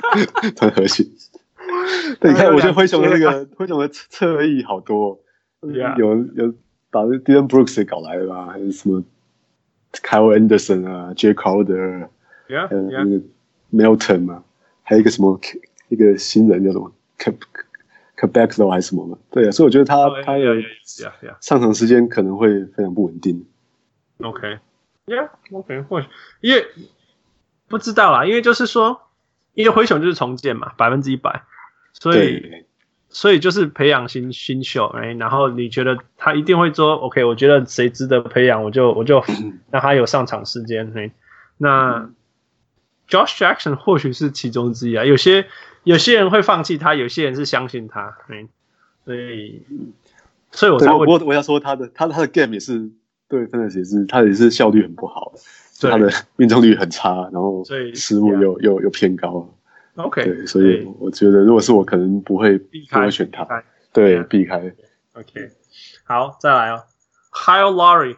[0.58, 1.12] 很核心。
[2.20, 5.20] 对，你看，我觉得灰熊的那个灰熊的侧翼好多，
[5.62, 6.54] 有有
[6.90, 9.04] 把 Dillon Brooks 也搞来了吧，还是什么
[9.92, 13.22] ？Kyle Anderson 啊，Jae Crowder，yeah, 呃，那个
[13.74, 14.44] Melton 嘛，
[14.84, 15.40] 还有一个什么
[15.90, 16.92] 一个新人叫什么
[18.18, 19.18] Cabaxo 还是什么嘛？
[19.30, 20.56] 对啊，所以我觉得他、oh, 他的
[21.40, 23.46] 上场时间可能会非常不稳定。
[24.22, 26.08] OK，Yeah，OK，或许
[26.42, 26.66] 因为
[27.68, 29.00] 不知道啦，因为就是说，
[29.54, 31.44] 因为灰熊就是重建嘛，百分之一百，
[31.94, 32.66] 所以
[33.10, 39.24] 所以就是培养新新秀，哎，然后你觉得他一定会做？OK，我觉得谁值得培养，我就我就
[39.70, 40.92] 让他有上场时间。
[40.98, 41.12] 哎，
[41.58, 42.10] 那
[43.08, 45.06] Josh Jackson 或许是其中之一啊。
[45.06, 45.48] 有些
[45.84, 48.18] 有些人会放弃他，有些人是相信他。
[48.30, 48.50] 嗯，
[49.06, 49.64] 所以
[50.52, 52.90] 所以我才会我我要说他的他他的 game 也是
[53.28, 55.34] 对，真的也是他也是效率很不好，
[55.82, 59.54] 他的命中率很差，然后失误又又又偏高。
[59.96, 64.58] OK，对，所以我觉得如果是我，可能不会避开不会选他，对，避开。
[65.14, 65.52] OK，
[66.04, 66.84] 好，再来哦
[67.34, 68.16] ，Kyle Lowry。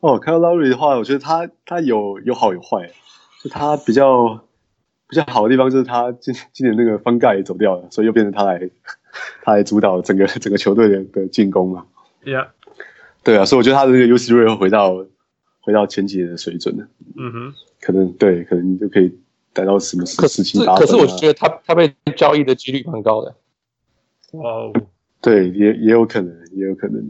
[0.00, 2.92] 哦，Kyle Lowry 的话，我觉得他他有有好有坏，
[3.42, 4.44] 就他比较
[5.08, 8.70] 比较好的地方就是他今今年那个方盖也走掉了，所以又变成他来
[9.42, 11.86] 他来主导整个整个球队的的进攻嘛。
[12.24, 12.48] Yeah，
[13.22, 15.06] 对啊，所以我觉得他的那个 usage rate 会回到
[15.60, 16.88] 回到前几年的水准了。
[17.16, 19.18] 嗯哼，可能对，可能就可以。
[19.54, 20.14] 达到什么事
[20.44, 20.64] 情？
[20.76, 23.34] 可是我觉得他他被交易的几率蛮高的。
[24.30, 24.72] 哦，
[25.20, 27.02] 对，也也有可能，也有可能。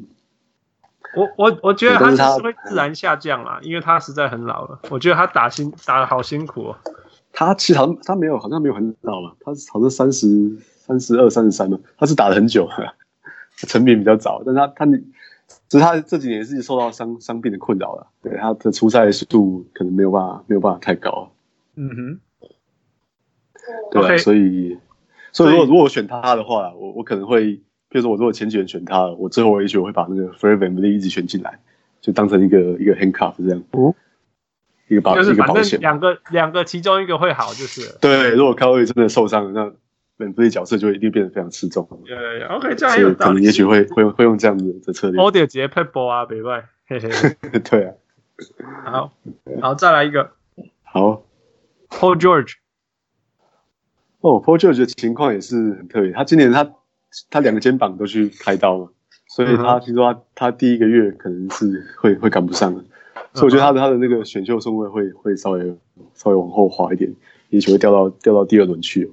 [1.17, 4.79] 我我我觉得他是会自然下降啦，因为他实在很老了。
[4.91, 6.77] 我觉得他打辛打的好辛苦哦。
[7.33, 10.27] 他其实好像他没有好像没有很老嘛，他是好像三十
[10.77, 12.95] 三十二三十三嘛，他是打了很久了，
[13.57, 21.31] 成名比较早，但他他只是他这几年是受到伤伤病的困扰了，对他的出赛速度可能没有办法没有办法太高。
[21.77, 22.21] 嗯哼。
[23.91, 24.79] 对啊，所以，
[25.31, 27.61] 所以如果如果我选他的话，我我可能会，
[27.91, 31.59] 比如说我如果前几轮选他，我最后也许我会把那个 Fred VanVleet 一直选进来，
[32.01, 33.95] 就当成一个一个 handcuff 这样，哦，
[34.89, 37.99] 一个保就是反正两个两个其中一个会好就是。
[38.01, 39.75] 对，如果 Kawhi 真的受伤了，
[40.19, 41.89] 那 VanVleet 角色就一定变得非常吃重。
[42.05, 43.29] 对，OK，这样很有道理。
[43.29, 45.23] 可能也许会会会用这样子的策略。
[45.23, 47.09] 我得直接配波啊，别怪，嘿嘿。
[47.61, 47.95] 对啊。
[48.85, 49.13] 好，
[49.61, 50.31] 好，再来一个。
[50.83, 51.25] 好
[51.89, 52.55] ，Paul George。
[54.21, 56.13] 哦，Paul George 的情况也是很特别。
[56.13, 56.65] 他今年他
[57.31, 58.93] 他两个肩膀都去开刀了，
[59.29, 62.85] 所以他听说他他第一个月可能是会会赶不上的。
[63.35, 65.79] 所以我觉得他的他的那个选秀顺位会会稍微
[66.15, 67.15] 稍微往后滑一点，
[67.51, 69.13] 也许会掉到掉到第二轮去。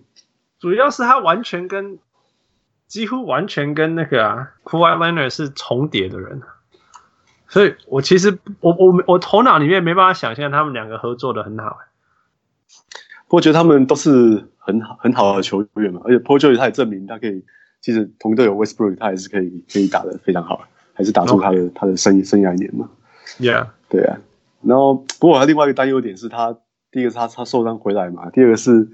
[0.60, 1.98] 主要是他完全跟
[2.88, 6.42] 几乎完全跟那个啊 Kawhi Leonard 是重叠的人，
[7.48, 11.78] 所以我其实我我我头脑里面没办法想象他们两个合作的很好。
[13.30, 14.50] 我觉得他们都是。
[14.68, 17.46] 很好很好的球员嘛，而且 George 他也证明他可以，
[17.86, 22.90] 其实同队有 Westbrook，他也是可以可以打得非常好，还是打出他的.他的生生涯一年嘛。
[23.38, 24.18] Yeah，对啊。
[24.64, 26.58] 然后不过他另外一个担忧点是他，
[26.90, 28.90] 第一个是他他受伤回来嘛，第二个是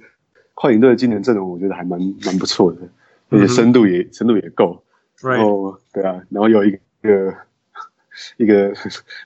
[0.55, 2.79] 快艇队的今年阵容我觉得还蛮蛮不错的，
[3.29, 4.17] 而且深度也、mm -hmm.
[4.17, 4.83] 深度也够。
[5.21, 6.71] 然后对啊，然后有一
[7.01, 7.33] 个
[8.35, 8.75] 一个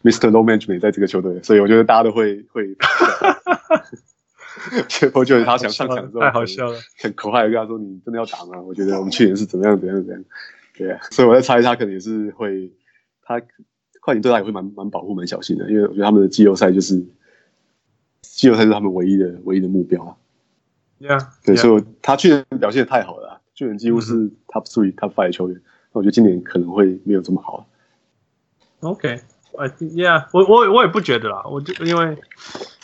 [0.04, 0.30] Mr.
[0.30, 2.78] Load Management 在这个球队，所以我觉得大家都会会。
[4.88, 10.24] 结果就是他想上场之后，太好笑了，很可爱的跟他说：“你真的要打吗？”我觉得我们去年是怎么样怎样怎样，
[10.78, 12.72] 对啊，所以我在猜他可能也是会，
[13.22, 13.42] 他
[14.02, 17.06] 快艇对他也会蛮蛮保护蛮小心的，因为我觉得他们的季后赛就是
[18.22, 20.16] 季后赛是他们唯一的唯一的目标啊。
[21.00, 21.60] Yeah, 对，yeah.
[21.60, 24.96] 所以他去年表现得太好了，去年几乎是 top three、mm -hmm.
[24.96, 27.68] top five 球员，那我觉得今年可能会没有这么好。
[28.80, 29.10] OK，
[29.58, 32.18] 哎，Yeah，我我我也不觉得啦，我就因为。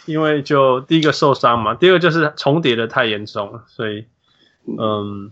[0.05, 4.07] 因为就第一个受伤嘛，第二个就是重叠的太严重了，所以
[4.65, 5.31] 嗯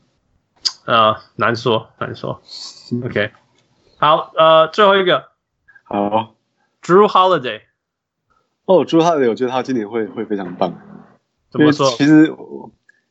[0.86, 2.42] 呃难说难说。
[3.04, 3.32] OK，
[3.98, 5.26] 好呃最后一个
[5.84, 6.36] 好
[6.82, 7.62] ，Drew Holiday。
[8.66, 10.80] 哦，Drew Holiday，我觉得他今年会会非常棒。
[11.50, 11.90] 怎么说？
[11.92, 12.32] 其实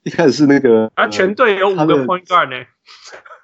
[0.05, 2.65] 一开始是那个啊，全队有五个 Point Guard 呢。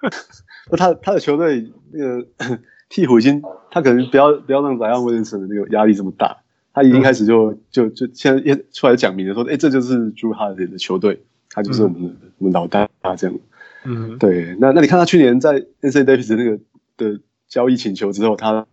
[0.78, 2.26] 他他的球队那个
[2.88, 3.42] 替补已经，
[3.72, 6.43] 他可能不要不要让 Zion Williamson 的那个压力这么大。
[6.74, 13.38] 他已经开始就、嗯、就就现在一出来讲明了说，哎、欸，这就是 Jrue Holiday 的球队，他就是我们的、嗯、我们老大这样。
[13.84, 14.56] 嗯，对。
[14.58, 16.58] 那那你看他去年在 Anthony Davis 那个
[16.96, 18.66] 的交易请求之后，他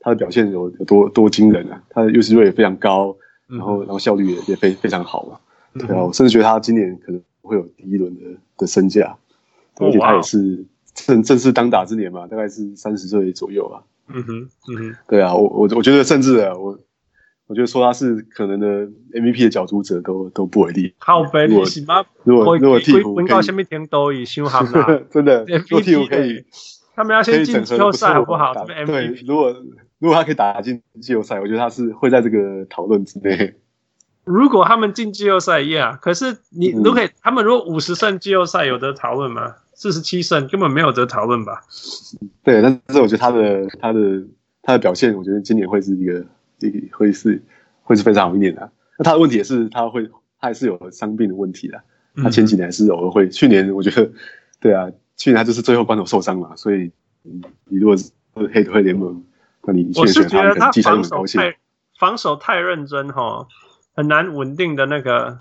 [0.00, 1.82] 他的表现有有多多惊人啊！
[1.90, 3.16] 他的 usage 也非常高，
[3.46, 5.38] 然后然后效率也也非非常好嘛。
[5.78, 8.20] 对啊，我甚至觉得他今年可能会有第一轮的
[8.56, 9.16] 的身价，
[9.76, 10.64] 而且他也是
[10.94, 13.84] 正正式当打之年嘛，大概是三十岁左右吧。
[14.12, 16.78] 嗯哼，嗯哼，对啊，我我我觉得甚至啊，我
[17.46, 18.66] 我觉得说他是可能的
[19.12, 20.94] MVP 的角逐者都都不为例。
[20.98, 22.04] 好悲，你是吗？
[22.24, 23.26] 如果 如果替补可以，
[25.10, 26.44] 真的，如果替补可以，
[26.94, 28.52] 他们要先进季后赛好不好？
[28.64, 29.54] 对，如果
[29.98, 33.54] 如果他可以打进季后赛，我觉得他是会在这个讨论之内。
[34.24, 39.54] 如果他们进季后赛，Yeah，可是你如果、嗯、他们如果五十胜季后赛，有得讨论吗？
[39.80, 41.62] 四十七胜根本没有得讨论吧？
[42.44, 44.22] 对，但是我觉得他的他的
[44.60, 46.22] 他的表现，我觉得今年会是一个
[46.58, 47.42] 一个会是
[47.82, 48.70] 会是非常好一年的。
[48.98, 50.04] 那他的问题也是他会
[50.38, 51.80] 他还是有伤病的问题的。
[52.16, 54.12] 他前几年还是偶尔会，去年我觉得，
[54.60, 58.10] 对啊，去年他就是最后关头受伤嘛，所以你如果是
[58.52, 59.24] 黑头会联盟，
[59.62, 61.56] 那你我是觉得他防守太
[61.98, 63.48] 防守太认真哈，
[63.96, 65.38] 很难稳定的那个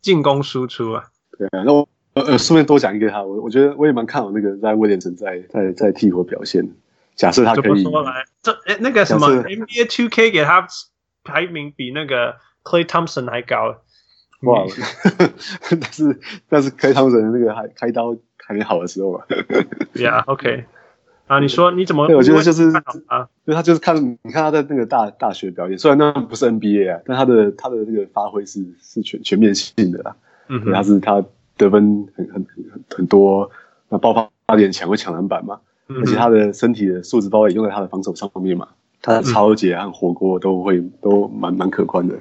[0.00, 1.04] 进攻输出啊。
[1.38, 1.88] 对啊，那我
[2.18, 6.68] 呃呃顺便多讲一个他，我我觉得我也蛮看好那个在威廉城在在在替补表现。
[7.14, 10.66] 假设他可以，说来这诶那个什么 NBA Two K 给他
[11.24, 13.76] 排名比那个 Clay Thompson 还高。
[14.42, 14.64] 哇！
[15.68, 18.16] 但是但是 Clay Thompson 那个还开刀
[18.46, 19.26] 还没好的时候吧
[19.94, 20.64] ？Yeah，OK。
[21.26, 22.06] 啊，你说你怎么？
[22.06, 22.70] 对，我觉得就是
[23.08, 30.16] 啊，因为他就是看你看他在那个大大学表演，虽然那不是 NBA 啊，但他的他的那个发挥是是全全面性的啦。
[30.46, 31.22] 嗯哼，他是他
[31.58, 32.34] 得分很很
[32.72, 33.50] 很很多，
[33.90, 34.14] 那爆
[34.46, 38.68] 发点强会抢篮板嘛，嗯、而且他的身体的素质包也用在他的防守上面嘛，
[39.02, 42.14] 他的抄截和火锅都会都蛮蛮可观的。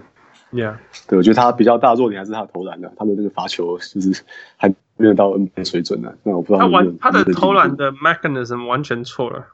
[0.52, 0.76] Yeah，
[1.08, 4.24] 对，我觉得他比较大弱点还是他的投篮的，他的那个罚球就是
[4.56, 6.14] 还没有到 NBA 水准呢。
[6.24, 9.46] 那我不知道他完他的投篮的 mechanism 完全错了，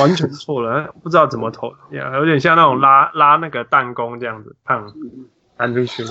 [0.00, 1.74] 完全错了， 不知道怎么投。
[1.92, 4.90] Yeah，有点像那种拉拉那个弹弓这样子，胖
[5.58, 6.02] 弹出去。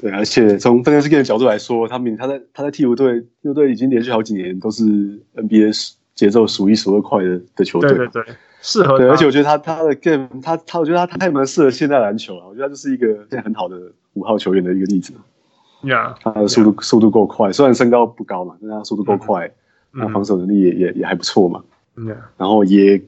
[0.00, 4.84] 对，而且从 Fantasy Game 的角度来说，他们他在他在替补队替补队已经连续好几年都是
[5.34, 7.90] NBA 节奏数一数二快的的球队。
[7.90, 8.34] 对对对。
[8.62, 12.46] 适合对，而且我觉得他他的 game，他他我觉得他他还蛮适合现代篮球啊。
[12.48, 13.80] 我觉得他就是一个现在很好的
[14.14, 15.12] 五号球员的一个例子。
[15.82, 19.48] 呀，他的速度速度够快，虽然身高不高嘛，但他速度够快，
[19.92, 21.62] 那防守能力也也也还不错嘛。
[22.36, 23.00] 然后也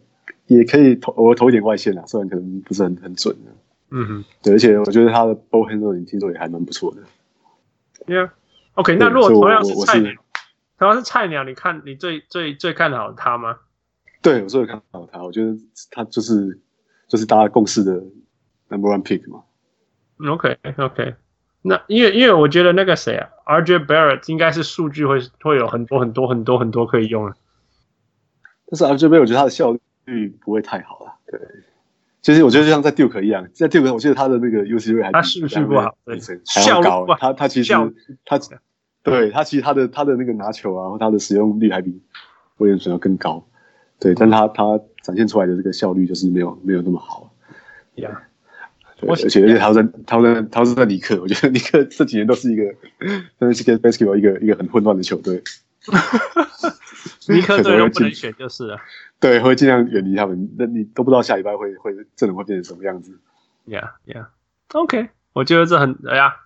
[0.47, 3.35] 也可以投偶尔投一点外线啊，虽然可能不是很很准。
[3.91, 7.03] 嗯哼，对，而且我觉得他的 ball handling 听说也还蛮不错的。
[8.07, 10.13] Yeah，OK，那如果同样是菜鸟，
[10.79, 13.59] 同样是菜鸟，你看你最最最看好他吗？
[14.21, 15.57] 对，我最有看好他，我觉得
[15.91, 16.61] 他就是
[17.09, 17.93] 就是大家共识的
[18.69, 19.43] number one pick 嘛。
[20.31, 21.15] OK OK，
[21.63, 27.37] 那因为因为我觉得那个谁啊，RJ Barrett 应该是数据会会有很多很多很多很多可以用的。
[28.67, 29.75] 但是 RJ Barrett 我觉得他的效
[30.05, 31.15] 率不会太好了。
[31.27, 31.41] 对，
[32.21, 37.07] 其实我觉得就像在 Duke 一样，在 Duke 我记得他的那个 rate 还他数据不好，对，效率高。
[37.19, 37.73] 他他其实
[38.25, 38.39] 他
[39.03, 42.03] 对他其实他的他的那个拿球啊，或他的使用率还比
[42.59, 43.47] 威廉逊要更高。
[44.01, 47.33] 对，但他他展现出来的这个效率就是没有没有那么好。
[47.95, 48.23] 呀
[49.01, 52.65] Yeah.，而且而且他在他在他是在尼克，我觉得尼克这几年都是一个，
[53.39, 55.43] 真的是跟 basketball 一个一个很混乱的球队。
[57.29, 58.79] 尼克队都不能选就是了。
[59.21, 60.49] 对，会尽量远离他们。
[60.59, 63.19] 那你都不知道下礼拜会会阵容会变成什么样子。
[63.67, 66.37] Yeah, yeah,，OK，我觉得这很哎呀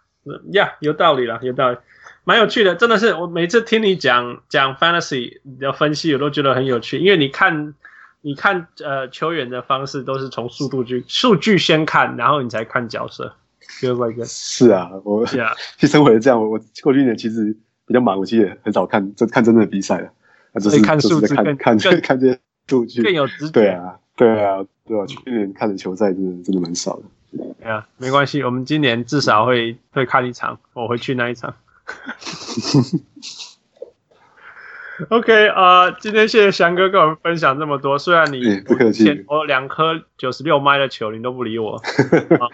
[0.50, 1.78] ，Yeah，有道理了，有道理。
[2.24, 6.98] 蛮有趣的，真的是我每次听你讲讲 fantasy 的分析，我都觉得很有趣。
[6.98, 7.74] 因为你看，
[8.20, 13.34] 你看呃球员的方式都是从速度去数据先看，然后你才看角色。
[13.80, 14.24] Feels like.
[14.24, 15.36] 是啊，我 其
[15.80, 16.40] 实生活也这样。
[16.40, 17.56] 我过去一年其实
[17.86, 20.08] 比较忙，我其实也很少看真看真正的比赛了。
[20.52, 22.38] 那就是看数字，看看这看这些
[22.68, 23.52] 数据更有直觉。
[23.52, 27.02] 对啊，对啊，对啊，去年看的球赛真的真的蛮少的。
[27.60, 31.54] 对啊，没关系，我们今年至少会会看一场，我会去那一场。
[35.08, 37.98] OK 啊、呃，今天谢谢翔哥跟我们分享这么多。
[37.98, 41.76] 虽然你不客气，我两颗九十六迈的球你都不理我，
[42.40, 42.48] 啊、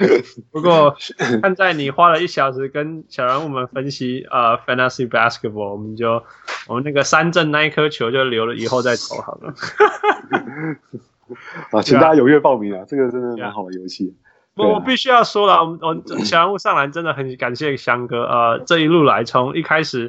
[0.50, 0.96] 不过
[1.42, 6.22] 看在你花了一小时跟小人物们分析呃 Fantasy Basketball，我们就
[6.66, 9.54] 我们那个三振那一颗球就留了以后再投好了。
[11.70, 12.84] 啊，请大家踊跃报名啊！
[12.88, 14.16] 这个真的蛮好的游戏。
[14.54, 20.08] 我我必须要说了，我们我小人物上篮真的很感谢翔哥，呃，这一路来从一开始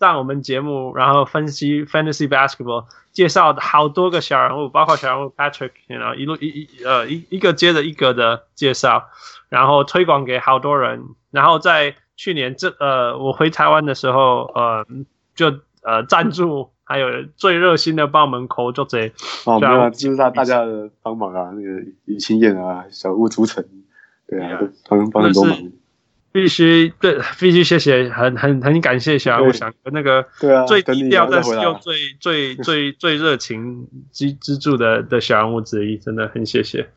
[0.00, 9.10] 上我们节目，然后分析 Fantasy Basketball，介绍好多个小人物，包括小人物 Patrick，然后一路一一呃一一个接着一个的介绍，
[9.50, 14.86] 然后推广给好多人，然后在去年这呃我回台湾的时候，呃
[15.34, 19.12] 就呃赞助，还有最热心的帮我们口做贼，
[19.44, 23.62] 哦，没有啊，就是大大家的帮忙啊，那个李清燕啊，小屋组成。
[24.26, 25.58] 对啊，帮帮很多忙，
[26.32, 36.88] 必须对，必须谢谢，很很很感谢小人物翔哥那个对啊最低调但是又最最最最热情支支柱的的小人物之一，真的很谢谢。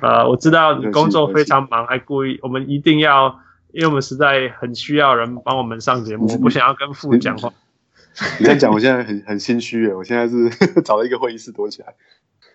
[0.00, 3.38] 呃，我知道你工作非常忙，还故意我们一定要，
[3.72, 7.52] 因为我们实在很需要人帮我们上节目，我不想要跟父讲话。
[8.38, 10.48] 你在讲，我现在很很心虚诶，我现在是
[10.82, 11.94] 找了一个会议室躲起来。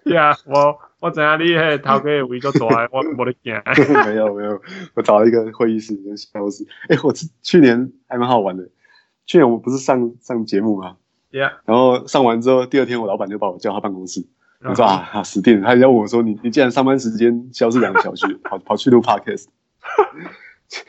[0.03, 3.61] 对啊，我我怎样厉害，头壳围咗大，我 我的天，
[4.05, 4.61] 没有没有，
[4.93, 5.95] 我找了一个会议室，
[6.31, 6.65] 办室。
[6.87, 8.69] 哎，我去年还蛮好玩的。
[9.25, 10.95] 去年我不是上上节目吗？
[11.29, 11.51] 对啊。
[11.65, 14.25] 然后上完之后，第二天我老板就把我叫他办公室，
[14.63, 19.47] 我说啊，死定了，他要问我说，你你既然上班时间消失两个小时，跑跑去录 podcast。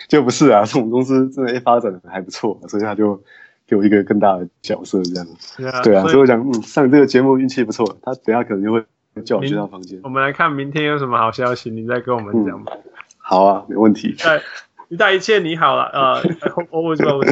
[0.09, 3.23] 就不是啊，我们公司真的发展的还不错，所以他就
[3.69, 5.27] 给我一个更大的角色这样。
[5.59, 8.83] Yeah, 对啊，所以，我想，嗯，上这个节目运气不错，他等下可能就会
[9.25, 10.01] 叫我去他房间。
[10.03, 12.73] 我们来看明天有什么好消息，你再跟我们讲吧。
[12.75, 12.83] 嗯、
[13.19, 14.17] 好啊，没问题。
[14.25, 14.41] 哎，
[14.89, 16.23] 一代一切你好了，呃，
[16.73, 17.25] 我我我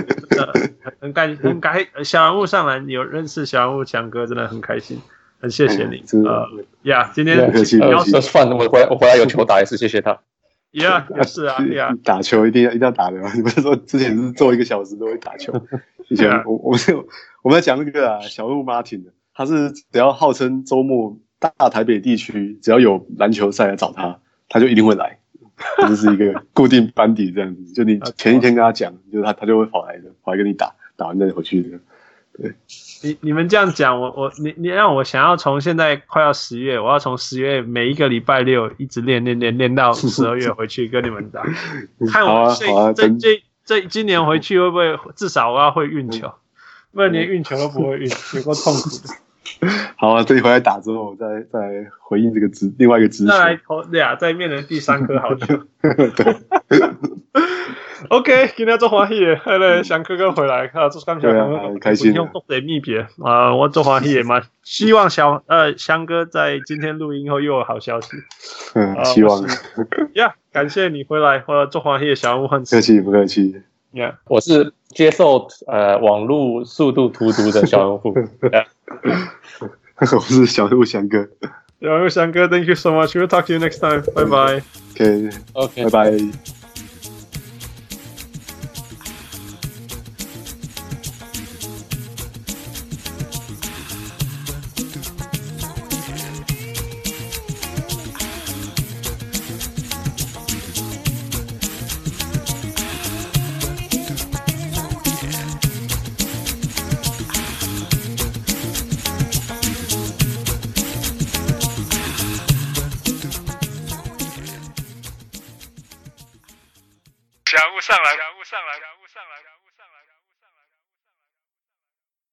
[1.00, 4.98] 很感 很感小人物上来，你有认识小人物强哥，真的很开心，
[5.40, 6.04] 很谢谢你。
[6.12, 6.48] 嗯、呃，
[6.82, 10.18] 呀，今天客气客气，算了，我回来我回来有球打一次谢谢他。
[10.82, 13.32] 呀，也是啊，呀，打球一定要一定要打的嘛。
[13.36, 15.52] 你不是说之前是做一个小时都会打球？
[16.08, 17.06] 以前我我们有
[17.42, 25.18] 我们在讲那个啊，小鹿 Martin 的，他是只要号称周末大台北地区只要有篮球赛来找他，他就一定会来，
[25.78, 27.72] 这是一个固定班底这样子。
[27.72, 31.78] 就你前一天跟他讲，就是他他就会跑来的，跑来跟你打，打完再回去的。
[32.38, 32.54] 对，
[33.02, 41.42] 你你们这样讲，我我你你让我想要从现在快要十月，我要从十月每一个礼拜六一直练练练练到 十二月回去跟你们打，
[42.12, 46.32] 看我这、啊啊、这这这今年回去会不会至少我要会运球，
[46.92, 49.14] 不然连运球都不会运，有够痛苦的。
[49.96, 53.30] 好啊，这一回来打之后，我再再回应这个直另外一个直球。
[53.30, 55.46] 再来投俩，再面临第三颗好球。
[55.80, 56.36] 对。
[58.10, 68.08] OK，今天做欢喜的，后来翔哥哥回来，啊，做刚才很开心，用东北秘诀啊，我做欢喜也蛮希望小呃翔哥在今天录音后又有好消息，
[68.74, 69.44] 嗯，希望。
[70.14, 73.56] 呀，感谢你回来，或者做欢喜的小人物很客气不客气，
[73.92, 78.14] 呀，我是接受呃网络速度荼毒的小用户，
[79.98, 81.26] 我是小人物翔哥，
[81.80, 84.62] 小人物翔哥，Thank you so much，We'll talk to you next time，拜拜
[84.98, 86.18] ，OK，OK，拜拜。
[86.18, 86.65] 小